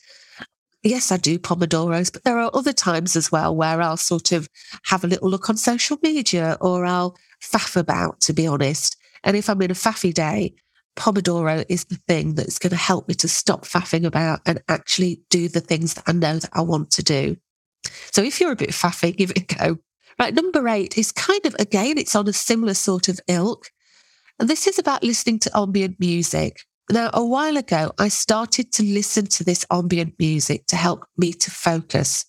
Yes, 0.82 1.12
I 1.12 1.16
do 1.16 1.38
Pomodoros, 1.38 2.12
but 2.12 2.24
there 2.24 2.38
are 2.38 2.50
other 2.54 2.72
times 2.72 3.14
as 3.14 3.30
well 3.30 3.54
where 3.54 3.80
I'll 3.80 3.96
sort 3.96 4.32
of 4.32 4.48
have 4.84 5.04
a 5.04 5.06
little 5.06 5.30
look 5.30 5.48
on 5.48 5.56
social 5.56 5.96
media 6.02 6.56
or 6.60 6.84
I'll 6.84 7.16
faff 7.40 7.76
about, 7.76 8.20
to 8.22 8.32
be 8.32 8.48
honest. 8.48 8.96
And 9.22 9.36
if 9.36 9.48
I'm 9.48 9.62
in 9.62 9.70
a 9.70 9.74
faffy 9.74 10.12
day, 10.12 10.54
Pomodoro 10.96 11.64
is 11.68 11.84
the 11.84 11.96
thing 12.08 12.34
that's 12.34 12.58
going 12.58 12.70
to 12.70 12.76
help 12.76 13.08
me 13.08 13.14
to 13.14 13.28
stop 13.28 13.64
faffing 13.64 14.04
about 14.04 14.40
and 14.46 14.62
actually 14.68 15.22
do 15.30 15.48
the 15.48 15.60
things 15.60 15.94
that 15.94 16.04
I 16.06 16.12
know 16.12 16.38
that 16.38 16.50
I 16.52 16.60
want 16.60 16.90
to 16.92 17.02
do. 17.02 17.36
So 18.12 18.22
if 18.22 18.40
you're 18.40 18.52
a 18.52 18.56
bit 18.56 18.70
faffy, 18.70 19.16
give 19.16 19.30
it 19.30 19.50
a 19.50 19.54
go. 19.54 19.78
Right, 20.18 20.34
number 20.34 20.68
eight 20.68 20.98
is 20.98 21.10
kind 21.10 21.44
of, 21.46 21.56
again, 21.58 21.98
it's 21.98 22.14
on 22.14 22.28
a 22.28 22.32
similar 22.32 22.74
sort 22.74 23.08
of 23.08 23.18
ilk. 23.28 23.70
And 24.38 24.48
this 24.48 24.66
is 24.66 24.78
about 24.78 25.02
listening 25.02 25.38
to 25.40 25.56
ambient 25.56 25.98
music. 25.98 26.60
Now, 26.90 27.10
a 27.14 27.24
while 27.24 27.56
ago, 27.56 27.92
I 27.98 28.08
started 28.08 28.72
to 28.72 28.82
listen 28.82 29.26
to 29.26 29.44
this 29.44 29.64
ambient 29.70 30.14
music 30.18 30.66
to 30.66 30.76
help 30.76 31.06
me 31.16 31.32
to 31.32 31.50
focus. 31.50 32.26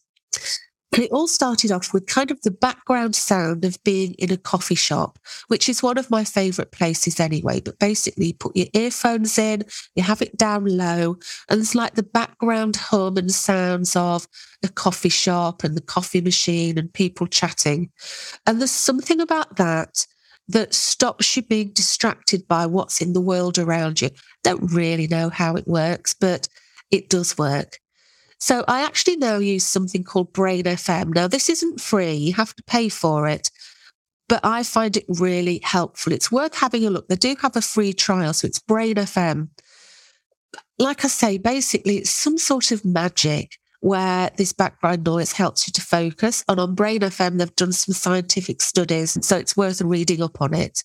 And 0.93 1.01
it 1.01 1.12
all 1.12 1.27
started 1.27 1.71
off 1.71 1.91
with 1.91 2.06
kind 2.06 2.29
of 2.29 2.39
the 2.41 2.51
background 2.51 3.15
sound 3.15 3.65
of 3.65 3.84
being 3.84 4.13
in 4.19 4.32
a 4.32 4.38
coffee 4.38 4.75
shop, 4.75 5.17
which 5.47 5.67
is 5.67 5.82
one 5.82 5.97
of 5.97 6.12
my 6.12 6.23
favorite 6.23 6.71
places 6.71 7.19
anyway. 7.19 7.62
But 7.62 7.79
basically, 7.79 8.27
you 8.27 8.34
put 8.36 8.56
your 8.56 8.67
earphones 8.73 9.39
in, 9.39 9.63
you 9.95 10.03
have 10.03 10.21
it 10.21 10.38
down 10.38 10.65
low, 10.65 11.17
and 11.49 11.60
it's 11.60 11.73
like 11.73 11.95
the 11.95 12.03
background 12.03 12.75
hum 12.75 13.17
and 13.17 13.32
sounds 13.32 13.95
of 13.95 14.27
a 14.63 14.67
coffee 14.67 15.10
shop 15.10 15.63
and 15.63 15.75
the 15.75 15.82
coffee 15.82 16.21
machine 16.21 16.77
and 16.77 16.93
people 16.93 17.25
chatting. 17.25 17.89
And 18.45 18.60
there's 18.60 18.69
something 18.69 19.19
about 19.19 19.56
that 19.56 20.06
that 20.49 20.75
stops 20.75 21.36
you 21.36 21.41
being 21.41 21.71
distracted 21.73 22.47
by 22.47 22.67
what's 22.67 23.01
in 23.01 23.13
the 23.13 23.21
world 23.21 23.58
around 23.58 23.99
you. 23.99 24.12
Don't 24.43 24.71
really 24.71 25.08
know 25.08 25.29
how 25.29 25.56
it 25.56 25.67
works, 25.67 26.13
but 26.13 26.47
it 26.91 27.10
does 27.10 27.36
work. 27.36 27.79
So 28.43 28.65
I 28.67 28.84
actually 28.84 29.15
now 29.15 29.38
use 29.38 29.65
something 29.65 30.03
called 30.03 30.34
Brain 30.34 30.65
FM. 30.65 31.15
Now, 31.15 31.29
this 31.29 31.47
isn't 31.47 31.79
free, 31.79 32.12
you 32.13 32.34
have 32.34 32.53
to 32.56 32.63
pay 32.63 32.89
for 32.89 33.25
it, 33.25 33.49
but 34.27 34.41
I 34.43 34.63
find 34.63 34.97
it 34.97 35.06
really 35.08 35.62
helpful. 35.63 36.12
It's 36.12 36.29
worth 36.29 36.53
having 36.58 36.86
a 36.86 36.89
look. 36.89 37.08
They 37.08 37.15
do 37.15 37.38
have 37.39 37.56
a 37.56 37.62
free 37.62 37.93
trial, 37.93 38.34
so 38.34 38.45
it's 38.45 38.60
Brain 38.60 38.95
FM. 38.95 39.47
Like 40.77 41.06
I 41.06 41.08
say, 41.08 41.38
basically, 41.38 41.99
it's 41.99 42.10
some 42.10 42.38
sort 42.38 42.71
of 42.71 42.84
magic 42.84 43.60
where 43.79 44.29
this 44.36 44.51
background 44.51 45.06
noise 45.06 45.32
helps 45.32 45.65
you 45.65 45.71
to 45.71 45.82
focus. 45.82 46.43
And 46.49 46.60
on 46.60 46.75
Brain 46.75 46.99
FM, 46.99 47.38
they've 47.38 47.56
done 47.56 47.71
some 47.71 47.93
scientific 47.93 48.62
studies, 48.62 49.15
And 49.15 49.23
so 49.23 49.38
it's 49.38 49.56
worth 49.56 49.79
reading 49.79 50.21
up 50.21 50.41
on 50.41 50.53
it. 50.53 50.84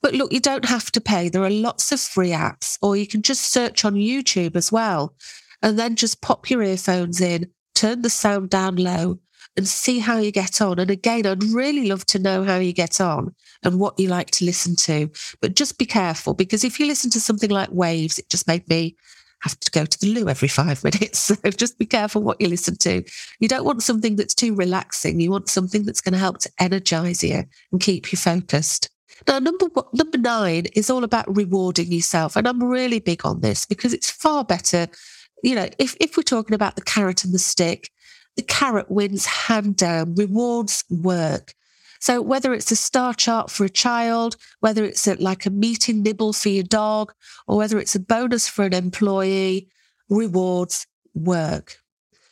But 0.00 0.14
look, 0.14 0.32
you 0.32 0.40
don't 0.40 0.64
have 0.64 0.90
to 0.90 1.00
pay. 1.00 1.28
There 1.28 1.44
are 1.44 1.50
lots 1.50 1.92
of 1.92 2.00
free 2.00 2.30
apps, 2.30 2.76
or 2.82 2.96
you 2.96 3.06
can 3.06 3.22
just 3.22 3.52
search 3.52 3.84
on 3.84 3.94
YouTube 3.94 4.56
as 4.56 4.72
well 4.72 5.14
and 5.62 5.78
then 5.78 5.96
just 5.96 6.20
pop 6.20 6.50
your 6.50 6.62
earphones 6.62 7.20
in, 7.20 7.50
turn 7.74 8.02
the 8.02 8.10
sound 8.10 8.50
down 8.50 8.76
low 8.76 9.18
and 9.56 9.68
see 9.68 9.98
how 9.98 10.18
you 10.18 10.32
get 10.32 10.60
on. 10.60 10.78
And 10.78 10.90
again, 10.90 11.26
I'd 11.26 11.44
really 11.44 11.88
love 11.88 12.06
to 12.06 12.18
know 12.18 12.42
how 12.44 12.56
you 12.56 12.72
get 12.72 13.00
on 13.00 13.34
and 13.62 13.78
what 13.78 13.98
you 13.98 14.08
like 14.08 14.30
to 14.32 14.44
listen 14.44 14.76
to. 14.76 15.10
But 15.40 15.54
just 15.54 15.78
be 15.78 15.86
careful 15.86 16.34
because 16.34 16.64
if 16.64 16.80
you 16.80 16.86
listen 16.86 17.10
to 17.10 17.20
something 17.20 17.50
like 17.50 17.70
Waves, 17.70 18.18
it 18.18 18.30
just 18.30 18.46
made 18.46 18.66
me 18.68 18.96
have 19.42 19.58
to 19.58 19.70
go 19.72 19.84
to 19.84 20.00
the 20.00 20.06
loo 20.06 20.28
every 20.28 20.48
five 20.48 20.82
minutes. 20.84 21.18
So 21.18 21.34
just 21.50 21.78
be 21.78 21.86
careful 21.86 22.22
what 22.22 22.40
you 22.40 22.48
listen 22.48 22.76
to. 22.78 23.02
You 23.40 23.48
don't 23.48 23.64
want 23.64 23.82
something 23.82 24.16
that's 24.16 24.34
too 24.34 24.54
relaxing. 24.54 25.20
You 25.20 25.30
want 25.30 25.48
something 25.48 25.84
that's 25.84 26.00
going 26.00 26.12
to 26.14 26.18
help 26.18 26.38
to 26.38 26.50
energize 26.58 27.22
you 27.22 27.44
and 27.72 27.80
keep 27.80 28.12
you 28.12 28.18
focused. 28.18 28.88
Now, 29.28 29.38
number 29.38 29.66
number 29.92 30.18
nine 30.18 30.66
is 30.74 30.90
all 30.90 31.04
about 31.04 31.36
rewarding 31.36 31.92
yourself, 31.92 32.34
and 32.34 32.48
I'm 32.48 32.62
really 32.62 32.98
big 32.98 33.24
on 33.24 33.40
this 33.40 33.66
because 33.66 33.92
it's 33.92 34.10
far 34.10 34.44
better. 34.44 34.88
You 35.42 35.56
know, 35.56 35.68
if 35.78 35.96
if 36.00 36.16
we're 36.16 36.22
talking 36.22 36.54
about 36.54 36.76
the 36.76 36.82
carrot 36.82 37.24
and 37.24 37.34
the 37.34 37.38
stick, 37.38 37.90
the 38.36 38.42
carrot 38.42 38.90
wins 38.90 39.26
hand 39.26 39.76
down. 39.76 40.14
Rewards 40.14 40.84
work. 40.90 41.54
So 42.00 42.20
whether 42.20 42.52
it's 42.52 42.72
a 42.72 42.76
star 42.76 43.14
chart 43.14 43.48
for 43.48 43.64
a 43.64 43.70
child, 43.70 44.36
whether 44.58 44.84
it's 44.84 45.06
a, 45.06 45.14
like 45.14 45.46
a 45.46 45.50
meeting 45.50 46.02
nibble 46.02 46.32
for 46.32 46.48
your 46.48 46.64
dog, 46.64 47.12
or 47.46 47.56
whether 47.56 47.78
it's 47.78 47.94
a 47.94 48.00
bonus 48.00 48.48
for 48.48 48.64
an 48.64 48.74
employee, 48.74 49.68
rewards 50.08 50.86
work. 51.14 51.76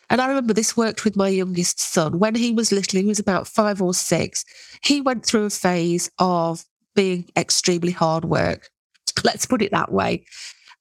And 0.08 0.20
I 0.20 0.26
remember 0.26 0.52
this 0.52 0.76
worked 0.76 1.04
with 1.04 1.14
my 1.14 1.28
youngest 1.28 1.78
son. 1.78 2.18
When 2.18 2.34
he 2.34 2.50
was 2.50 2.72
little, 2.72 2.98
he 3.00 3.06
was 3.06 3.20
about 3.20 3.46
five 3.46 3.80
or 3.80 3.94
six, 3.94 4.44
he 4.82 5.00
went 5.00 5.24
through 5.24 5.44
a 5.44 5.50
phase 5.50 6.10
of 6.18 6.64
being 6.96 7.30
extremely 7.36 7.92
hard 7.92 8.24
work. 8.24 8.70
Let's 9.22 9.46
put 9.46 9.62
it 9.62 9.70
that 9.70 9.92
way. 9.92 10.24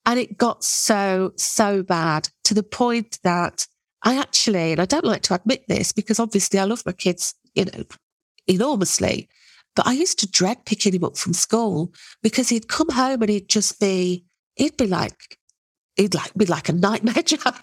And 0.05 0.19
it 0.19 0.38
got 0.38 0.63
so, 0.63 1.33
so 1.35 1.83
bad 1.83 2.29
to 2.45 2.53
the 2.53 2.63
point 2.63 3.19
that 3.23 3.67
I 4.03 4.17
actually, 4.17 4.71
and 4.71 4.81
I 4.81 4.85
don't 4.85 5.05
like 5.05 5.23
to 5.23 5.35
admit 5.35 5.65
this 5.67 5.91
because 5.91 6.19
obviously 6.19 6.59
I 6.59 6.63
love 6.63 6.85
my 6.85 6.93
kids, 6.93 7.35
you 7.53 7.65
know, 7.65 7.83
enormously. 8.47 9.29
But 9.75 9.88
I 9.88 9.91
used 9.91 10.19
to 10.19 10.29
dread 10.29 10.65
picking 10.65 10.93
him 10.93 11.03
up 11.03 11.17
from 11.17 11.33
school 11.33 11.93
because 12.23 12.49
he'd 12.49 12.67
come 12.67 12.89
home 12.89 13.21
and 13.21 13.29
he'd 13.29 13.49
just 13.49 13.79
be, 13.79 14.25
he'd 14.55 14.77
be 14.77 14.88
like, 14.88 15.38
he'd 15.95 16.15
like 16.15 16.33
be 16.35 16.45
like 16.45 16.69
a 16.69 16.73
nightmare 16.73 17.23
child. 17.23 17.55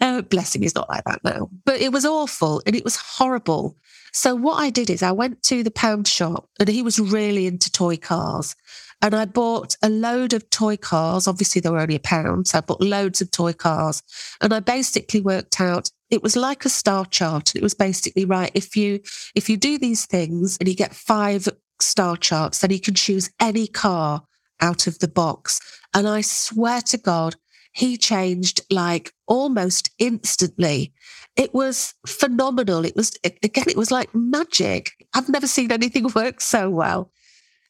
uh, 0.00 0.22
bless 0.22 0.54
him, 0.54 0.62
he's 0.62 0.74
not 0.74 0.88
like 0.88 1.04
that 1.04 1.24
now. 1.24 1.48
But 1.64 1.80
it 1.80 1.92
was 1.92 2.04
awful 2.04 2.62
and 2.66 2.76
it 2.76 2.84
was 2.84 2.96
horrible. 2.96 3.76
So 4.12 4.34
what 4.34 4.56
I 4.56 4.70
did 4.70 4.90
is 4.90 5.02
I 5.02 5.12
went 5.12 5.42
to 5.44 5.62
the 5.62 5.70
pound 5.70 6.08
shop 6.08 6.48
and 6.58 6.68
he 6.68 6.82
was 6.82 6.98
really 6.98 7.46
into 7.46 7.70
toy 7.70 7.96
cars. 7.96 8.56
And 9.02 9.14
I 9.14 9.24
bought 9.24 9.76
a 9.82 9.88
load 9.88 10.32
of 10.32 10.50
toy 10.50 10.76
cars. 10.76 11.26
Obviously, 11.26 11.60
they 11.60 11.70
were 11.70 11.80
only 11.80 11.96
a 11.96 12.00
pound. 12.00 12.48
So 12.48 12.58
I 12.58 12.60
bought 12.60 12.82
loads 12.82 13.20
of 13.20 13.30
toy 13.30 13.52
cars. 13.52 14.02
And 14.40 14.52
I 14.52 14.60
basically 14.60 15.20
worked 15.20 15.60
out 15.60 15.90
it 16.10 16.22
was 16.24 16.36
like 16.36 16.64
a 16.64 16.68
star 16.68 17.06
chart. 17.06 17.54
It 17.54 17.62
was 17.62 17.72
basically 17.72 18.24
right. 18.24 18.50
If 18.52 18.76
you 18.76 19.00
if 19.34 19.48
you 19.48 19.56
do 19.56 19.78
these 19.78 20.06
things 20.06 20.56
and 20.58 20.68
you 20.68 20.74
get 20.74 20.94
five 20.94 21.48
star 21.80 22.16
charts, 22.16 22.58
then 22.58 22.70
you 22.70 22.80
can 22.80 22.94
choose 22.94 23.30
any 23.40 23.66
car 23.66 24.22
out 24.60 24.86
of 24.86 24.98
the 24.98 25.08
box. 25.08 25.60
And 25.94 26.08
I 26.08 26.20
swear 26.20 26.80
to 26.82 26.98
God, 26.98 27.36
he 27.72 27.96
changed 27.96 28.60
like 28.70 29.12
almost 29.26 29.90
instantly. 29.98 30.92
It 31.36 31.54
was 31.54 31.94
phenomenal. 32.06 32.84
It 32.84 32.96
was, 32.96 33.12
again, 33.24 33.64
it 33.68 33.76
was 33.76 33.90
like 33.90 34.14
magic. 34.14 34.92
I've 35.14 35.28
never 35.28 35.46
seen 35.46 35.72
anything 35.72 36.08
work 36.14 36.40
so 36.40 36.68
well. 36.68 37.10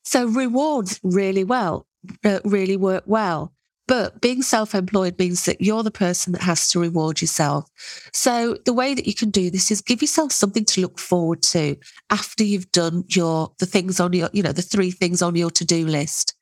So 0.03 0.27
rewards 0.27 1.01
really 1.03 1.45
well, 1.45 1.87
uh, 2.25 2.41
really 2.45 2.77
work 2.77 3.05
well. 3.07 3.53
But 3.91 4.21
being 4.21 4.43
self 4.43 4.73
employed 4.73 5.19
means 5.19 5.47
that 5.47 5.61
you're 5.61 5.83
the 5.83 5.91
person 5.91 6.33
that 6.33 6.43
has 6.43 6.71
to 6.71 6.79
reward 6.79 7.21
yourself. 7.21 7.69
So 8.13 8.57
the 8.65 8.73
way 8.73 8.95
that 8.95 9.09
you 9.09 9.15
can 9.15 9.31
do 9.31 9.51
this 9.51 9.73
is 9.73 9.81
give 9.81 10.01
yourself 10.01 10.31
something 10.31 10.65
to 10.67 10.81
look 10.81 11.01
forward 11.01 11.43
to 11.43 11.77
after 12.09 12.45
you've 12.45 12.71
done 12.71 13.03
your, 13.09 13.53
the 13.59 13.67
things 13.67 13.99
on 13.99 14.13
your, 14.13 14.31
you 14.33 14.45
know, 14.45 14.53
the 14.53 14.63
three 14.63 14.93
things 14.93 15.23
on 15.23 15.35
your 15.35 15.51
to 15.51 15.65
do 15.65 15.87
list. 15.89 16.37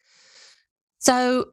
So 0.98 1.46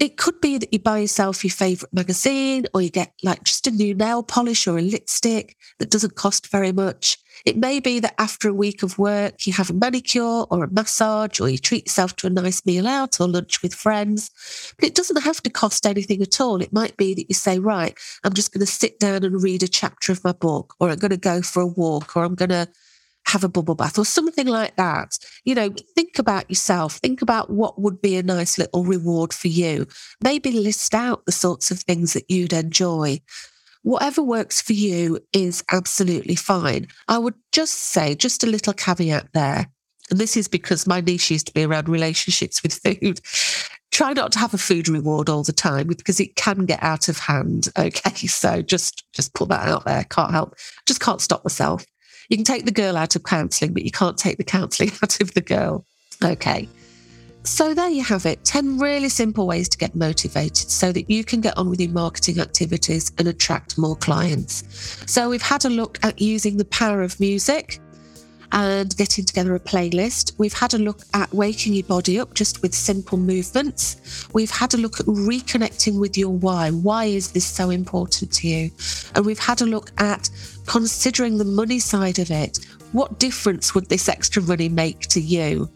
it 0.00 0.16
could 0.16 0.40
be 0.40 0.58
that 0.58 0.72
you 0.72 0.80
buy 0.80 0.98
yourself 0.98 1.44
your 1.44 1.52
favorite 1.52 1.92
magazine 1.92 2.64
or 2.74 2.82
you 2.82 2.90
get 2.90 3.12
like 3.22 3.44
just 3.44 3.66
a 3.68 3.70
new 3.70 3.94
nail 3.94 4.24
polish 4.24 4.66
or 4.66 4.76
a 4.76 4.82
lipstick 4.82 5.56
that 5.78 5.90
doesn't 5.90 6.16
cost 6.16 6.50
very 6.50 6.72
much. 6.72 7.16
It 7.44 7.56
may 7.56 7.78
be 7.78 8.00
that 8.00 8.20
after 8.20 8.48
a 8.48 8.54
week 8.54 8.82
of 8.82 8.98
work, 8.98 9.46
you 9.46 9.52
have 9.52 9.70
a 9.70 9.74
manicure 9.74 10.22
or 10.50 10.64
a 10.64 10.72
massage 10.72 11.40
or 11.40 11.48
you 11.48 11.58
treat 11.58 11.86
yourself 11.86 12.16
to 12.16 12.26
a 12.26 12.30
nice 12.30 12.66
meal 12.66 12.88
out 12.88 13.20
or 13.20 13.28
lunch 13.28 13.62
with 13.62 13.74
friends. 13.74 14.30
But 14.78 14.88
it 14.88 14.94
doesn't 14.96 15.22
have 15.22 15.40
to 15.42 15.50
cost 15.50 15.86
anything 15.86 16.22
at 16.22 16.40
all. 16.40 16.60
It 16.60 16.72
might 16.72 16.96
be 16.96 17.14
that 17.14 17.28
you 17.28 17.34
say, 17.34 17.60
right, 17.60 17.96
I'm 18.24 18.34
just 18.34 18.52
going 18.52 18.66
to 18.66 18.72
sit 18.72 18.98
down 18.98 19.22
and 19.22 19.42
read 19.42 19.62
a 19.62 19.68
chapter 19.68 20.10
of 20.10 20.24
my 20.24 20.32
book 20.32 20.74
or 20.80 20.90
I'm 20.90 20.98
going 20.98 21.12
to 21.12 21.16
go 21.16 21.40
for 21.40 21.62
a 21.62 21.66
walk 21.66 22.16
or 22.16 22.24
I'm 22.24 22.34
going 22.34 22.48
to 22.48 22.68
have 23.26 23.44
a 23.44 23.48
bubble 23.48 23.74
bath 23.74 23.98
or 23.98 24.04
something 24.04 24.46
like 24.46 24.76
that. 24.76 25.18
You 25.44 25.54
know, 25.54 25.70
think 25.94 26.18
about 26.18 26.48
yourself. 26.50 26.96
Think 26.96 27.22
about 27.22 27.50
what 27.50 27.80
would 27.80 28.00
be 28.00 28.16
a 28.16 28.22
nice 28.22 28.58
little 28.58 28.84
reward 28.84 29.32
for 29.32 29.48
you. 29.48 29.86
Maybe 30.22 30.52
list 30.52 30.94
out 30.94 31.24
the 31.26 31.32
sorts 31.32 31.70
of 31.70 31.80
things 31.80 32.12
that 32.12 32.30
you'd 32.30 32.52
enjoy. 32.52 33.20
Whatever 33.82 34.22
works 34.22 34.62
for 34.62 34.72
you 34.72 35.20
is 35.32 35.64
absolutely 35.72 36.36
fine. 36.36 36.86
I 37.08 37.18
would 37.18 37.34
just 37.52 37.74
say, 37.74 38.14
just 38.14 38.42
a 38.42 38.46
little 38.48 38.72
caveat 38.72 39.28
there. 39.32 39.66
And 40.10 40.20
this 40.20 40.36
is 40.36 40.48
because 40.48 40.86
my 40.86 41.00
niche 41.00 41.30
used 41.30 41.46
to 41.46 41.54
be 41.54 41.64
around 41.64 41.88
relationships 41.88 42.62
with 42.62 42.74
food. 42.74 43.20
Try 43.90 44.12
not 44.12 44.32
to 44.32 44.38
have 44.38 44.54
a 44.54 44.58
food 44.58 44.88
reward 44.88 45.28
all 45.28 45.44
the 45.44 45.52
time 45.52 45.86
because 45.86 46.20
it 46.20 46.36
can 46.36 46.66
get 46.66 46.82
out 46.82 47.08
of 47.08 47.18
hand. 47.18 47.68
Okay. 47.78 48.26
So 48.26 48.62
just, 48.62 49.04
just 49.12 49.34
put 49.34 49.48
that 49.48 49.68
out 49.68 49.84
there. 49.84 50.04
Can't 50.04 50.30
help. 50.30 50.54
Just 50.86 51.00
can't 51.00 51.20
stop 51.20 51.44
myself. 51.44 51.84
You 52.28 52.36
can 52.36 52.44
take 52.44 52.64
the 52.64 52.72
girl 52.72 52.96
out 52.96 53.16
of 53.16 53.24
counselling, 53.24 53.74
but 53.74 53.84
you 53.84 53.90
can't 53.90 54.18
take 54.18 54.36
the 54.36 54.44
counselling 54.44 54.92
out 55.02 55.20
of 55.20 55.34
the 55.34 55.40
girl. 55.40 55.84
Okay. 56.22 56.68
So 57.46 57.74
there 57.74 57.90
you 57.90 58.02
have 58.04 58.24
it 58.24 58.42
10 58.46 58.78
really 58.78 59.10
simple 59.10 59.46
ways 59.46 59.68
to 59.68 59.76
get 59.76 59.94
motivated 59.94 60.70
so 60.70 60.92
that 60.92 61.10
you 61.10 61.24
can 61.24 61.42
get 61.42 61.56
on 61.58 61.68
with 61.68 61.78
your 61.78 61.90
marketing 61.90 62.40
activities 62.40 63.12
and 63.18 63.28
attract 63.28 63.76
more 63.76 63.96
clients. 63.96 64.64
So 65.06 65.28
we've 65.28 65.42
had 65.42 65.66
a 65.66 65.68
look 65.68 65.98
at 66.02 66.22
using 66.22 66.56
the 66.56 66.64
power 66.64 67.02
of 67.02 67.20
music 67.20 67.80
and 68.54 68.96
getting 68.96 69.24
together 69.24 69.54
a 69.56 69.60
playlist. 69.60 70.32
We've 70.38 70.52
had 70.52 70.74
a 70.74 70.78
look 70.78 71.00
at 71.12 71.34
waking 71.34 71.74
your 71.74 71.84
body 71.84 72.20
up 72.20 72.34
just 72.34 72.62
with 72.62 72.72
simple 72.72 73.18
movements. 73.18 74.28
We've 74.32 74.50
had 74.50 74.74
a 74.74 74.76
look 74.76 75.00
at 75.00 75.06
reconnecting 75.06 75.98
with 75.98 76.16
your 76.16 76.30
why. 76.30 76.70
Why 76.70 77.06
is 77.06 77.32
this 77.32 77.44
so 77.44 77.70
important 77.70 78.32
to 78.34 78.48
you? 78.48 78.70
And 79.16 79.26
we've 79.26 79.40
had 79.40 79.60
a 79.60 79.66
look 79.66 79.90
at 79.98 80.30
considering 80.66 81.36
the 81.36 81.44
money 81.44 81.80
side 81.80 82.20
of 82.20 82.30
it. 82.30 82.64
What 82.92 83.18
difference 83.18 83.74
would 83.74 83.88
this 83.88 84.08
extra 84.08 84.40
money 84.40 84.68
make 84.68 85.00
to 85.08 85.20
you? 85.20 85.68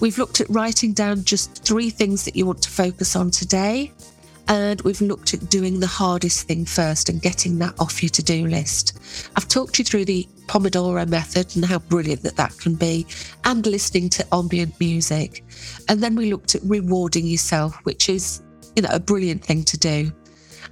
We've 0.00 0.18
looked 0.18 0.40
at 0.40 0.50
writing 0.50 0.92
down 0.92 1.22
just 1.22 1.64
three 1.64 1.90
things 1.90 2.24
that 2.24 2.34
you 2.34 2.46
want 2.46 2.62
to 2.62 2.70
focus 2.70 3.14
on 3.14 3.30
today 3.30 3.92
and 4.48 4.80
we've 4.80 5.00
looked 5.00 5.32
at 5.32 5.48
doing 5.48 5.78
the 5.78 5.86
hardest 5.86 6.48
thing 6.48 6.64
first 6.64 7.08
and 7.08 7.22
getting 7.22 7.58
that 7.60 7.78
off 7.78 8.02
your 8.02 8.10
to 8.10 8.22
do 8.22 8.48
list. 8.48 8.98
I've 9.36 9.46
talked 9.46 9.78
you 9.78 9.84
through 9.84 10.06
the 10.06 10.26
Pomodoro 10.50 11.08
method 11.08 11.54
and 11.54 11.64
how 11.64 11.78
brilliant 11.78 12.24
that 12.24 12.34
that 12.34 12.58
can 12.58 12.74
be, 12.74 13.06
and 13.44 13.64
listening 13.64 14.08
to 14.10 14.26
ambient 14.34 14.78
music. 14.80 15.44
And 15.88 16.02
then 16.02 16.16
we 16.16 16.32
looked 16.32 16.56
at 16.56 16.62
rewarding 16.64 17.24
yourself, 17.24 17.76
which 17.84 18.08
is, 18.08 18.42
you 18.74 18.82
know, 18.82 18.88
a 18.90 18.98
brilliant 18.98 19.44
thing 19.44 19.62
to 19.62 19.78
do. 19.78 20.10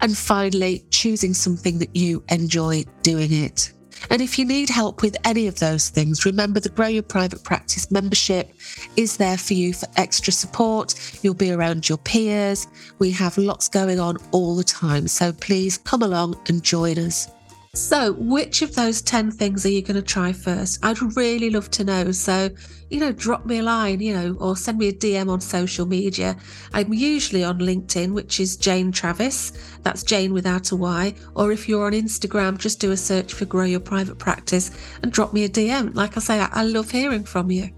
And 0.01 0.19
finally, 0.19 0.85
choosing 0.91 1.33
something 1.33 1.79
that 1.79 1.95
you 1.95 2.25
enjoy 2.29 2.87
doing 3.03 3.33
it. 3.33 3.73
And 4.11 4.21
if 4.21 4.37
you 4.37 4.45
need 4.45 4.69
help 4.69 5.01
with 5.01 5.17
any 5.25 5.47
of 5.47 5.61
those 5.61 5.91
things, 5.91 6.25
remember 6.25 6.59
the 6.59 6.71
Grow 6.71 6.88
Your 6.88 7.05
Private 7.05 7.45
Practice 7.45 7.88
membership 7.91 8.53
is 8.97 9.17
there 9.17 9.38
for 9.38 9.55
you 9.55 9.73
for 9.75 9.87
extra 9.97 10.33
support. 10.33 10.95
You'll 11.23 11.35
be 11.35 11.53
around 11.53 11.88
your 11.88 11.99
peers. 11.99 12.67
We 12.99 13.12
have 13.12 13.38
lots 13.38 13.69
going 13.69 14.01
on 14.01 14.17
all 14.33 14.57
the 14.57 14.64
time. 14.64 15.07
So 15.07 15.33
please 15.33 15.79
come 15.79 16.03
along 16.03 16.37
and 16.49 16.64
join 16.64 16.99
us. 16.99 17.29
So, 17.74 18.14
which 18.14 18.62
of 18.62 18.74
those 18.74 19.02
10 19.02 19.31
things 19.31 19.64
are 19.66 19.70
you 19.70 19.83
going 19.83 19.94
to 19.96 20.02
try 20.02 20.33
first? 20.33 20.85
I'd 20.85 21.00
really 21.16 21.50
love 21.50 21.70
to 21.72 21.85
know. 21.85 22.11
So, 22.12 22.50
you 22.90 22.98
know, 22.98 23.12
drop 23.12 23.44
me 23.46 23.59
a 23.59 23.62
line, 23.62 24.00
you 24.00 24.14
know, 24.14 24.37
or 24.40 24.57
send 24.57 24.78
me 24.78 24.88
a 24.88 24.92
DM 24.92 25.28
on 25.28 25.40
social 25.40 25.87
media. 25.87 26.37
I'm 26.72 26.92
usually 26.92 27.44
on 27.44 27.59
LinkedIn, 27.59 28.14
which 28.14 28.40
is 28.40 28.57
Jane 28.57 28.90
Travis. 28.90 29.52
That's 29.83 30.02
Jane 30.02 30.33
without 30.33 30.70
a 30.70 30.76
Y. 30.76 31.14
Or 31.35 31.52
if 31.52 31.68
you're 31.68 31.87
on 31.87 31.92
Instagram, 31.92 32.59
just 32.59 32.81
do 32.81 32.90
a 32.90 32.96
search 32.96 33.35
for 33.35 33.44
Grow 33.44 33.64
Your 33.64 33.81
Private 33.81 34.18
Practice 34.18 34.70
and 35.02 35.12
drop 35.12 35.33
me 35.33 35.44
a 35.44 35.48
DM. 35.48 35.94
Like 35.94 36.16
I 36.16 36.20
say, 36.20 36.40
I 36.40 36.62
love 36.64 36.90
hearing 36.90 37.24
from 37.24 37.50
you. 37.50 37.70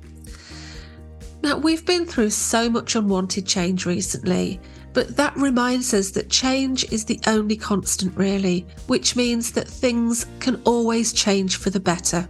Now, 1.42 1.56
we've 1.56 1.84
been 1.86 2.04
through 2.04 2.30
so 2.30 2.68
much 2.68 2.94
unwanted 2.94 3.46
change 3.46 3.86
recently. 3.86 4.60
But 4.92 5.16
that 5.16 5.36
reminds 5.36 5.94
us 5.94 6.10
that 6.10 6.30
change 6.30 6.90
is 6.92 7.04
the 7.04 7.20
only 7.26 7.56
constant, 7.56 8.16
really, 8.16 8.66
which 8.86 9.14
means 9.14 9.52
that 9.52 9.68
things 9.68 10.26
can 10.40 10.60
always 10.64 11.12
change 11.12 11.56
for 11.56 11.70
the 11.70 11.80
better. 11.80 12.28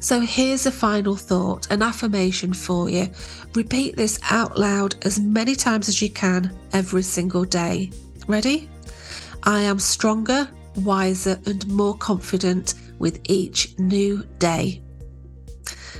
So 0.00 0.20
here's 0.20 0.66
a 0.66 0.70
final 0.70 1.16
thought, 1.16 1.70
an 1.70 1.82
affirmation 1.82 2.52
for 2.52 2.88
you. 2.88 3.08
Repeat 3.54 3.96
this 3.96 4.18
out 4.30 4.58
loud 4.58 4.94
as 5.04 5.18
many 5.18 5.54
times 5.54 5.88
as 5.88 6.00
you 6.00 6.10
can 6.10 6.56
every 6.72 7.02
single 7.02 7.44
day. 7.44 7.90
Ready? 8.26 8.68
I 9.42 9.60
am 9.60 9.78
stronger, 9.78 10.48
wiser, 10.76 11.38
and 11.46 11.66
more 11.68 11.96
confident 11.96 12.74
with 12.98 13.20
each 13.28 13.78
new 13.78 14.24
day. 14.38 14.82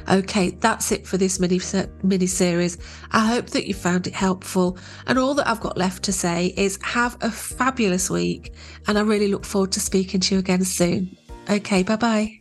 Okay, 0.09 0.51
that's 0.51 0.93
it 0.93 1.07
for 1.07 1.17
this 1.17 1.41
mini 1.41 1.61
mini 2.03 2.27
series. 2.27 2.79
I 3.13 3.27
hope 3.27 3.51
that 3.51 3.67
you 3.67 3.75
found 3.75 4.07
it 4.07 4.15
helpful. 4.15 4.79
And 5.07 5.19
all 5.19 5.35
that 5.35 5.49
I've 5.49 5.61
got 5.61 5.77
left 5.77 6.05
to 6.05 6.13
say 6.13 6.55
is 6.57 6.79
have 6.83 7.17
a 7.21 7.31
fabulous 7.31 8.09
week. 8.09 8.53
And 8.87 8.99
I 8.99 9.03
really 9.03 9.29
look 9.29 9.45
forward 9.45 9.73
to 9.73 9.81
speaking 9.81 10.21
to 10.21 10.35
you 10.35 10.39
again 10.39 10.65
soon. 10.65 11.17
Okay, 11.51 11.83
bye 11.83 11.97
bye. 11.97 12.41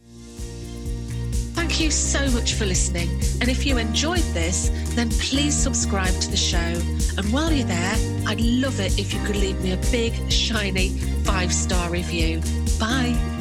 Thank 1.56 1.80
you 1.80 1.89
so 1.91 2.30
much 2.32 2.54
for 2.54 2.65
listening. 2.65 3.10
And 3.41 3.49
if 3.49 3.65
you 3.65 3.78
enjoyed 3.78 4.23
this, 4.34 4.69
then 4.95 5.10
please 5.10 5.56
subscribe 5.56 6.13
to 6.21 6.30
the 6.30 6.38
show. 6.38 6.58
And 6.58 7.34
while 7.34 7.51
you're 7.51 7.67
there, 7.67 7.95
I'd 8.28 8.39
love 8.39 8.80
it 8.80 8.97
if 8.99 9.13
you 9.13 9.21
could 9.23 9.36
leave 9.36 9.60
me 9.62 9.71
a 9.71 9.78
big, 9.91 10.32
shiny 10.32 10.89
five 11.23 11.51
star 11.54 11.89
review. 11.89 12.41
Bye. 12.80 13.34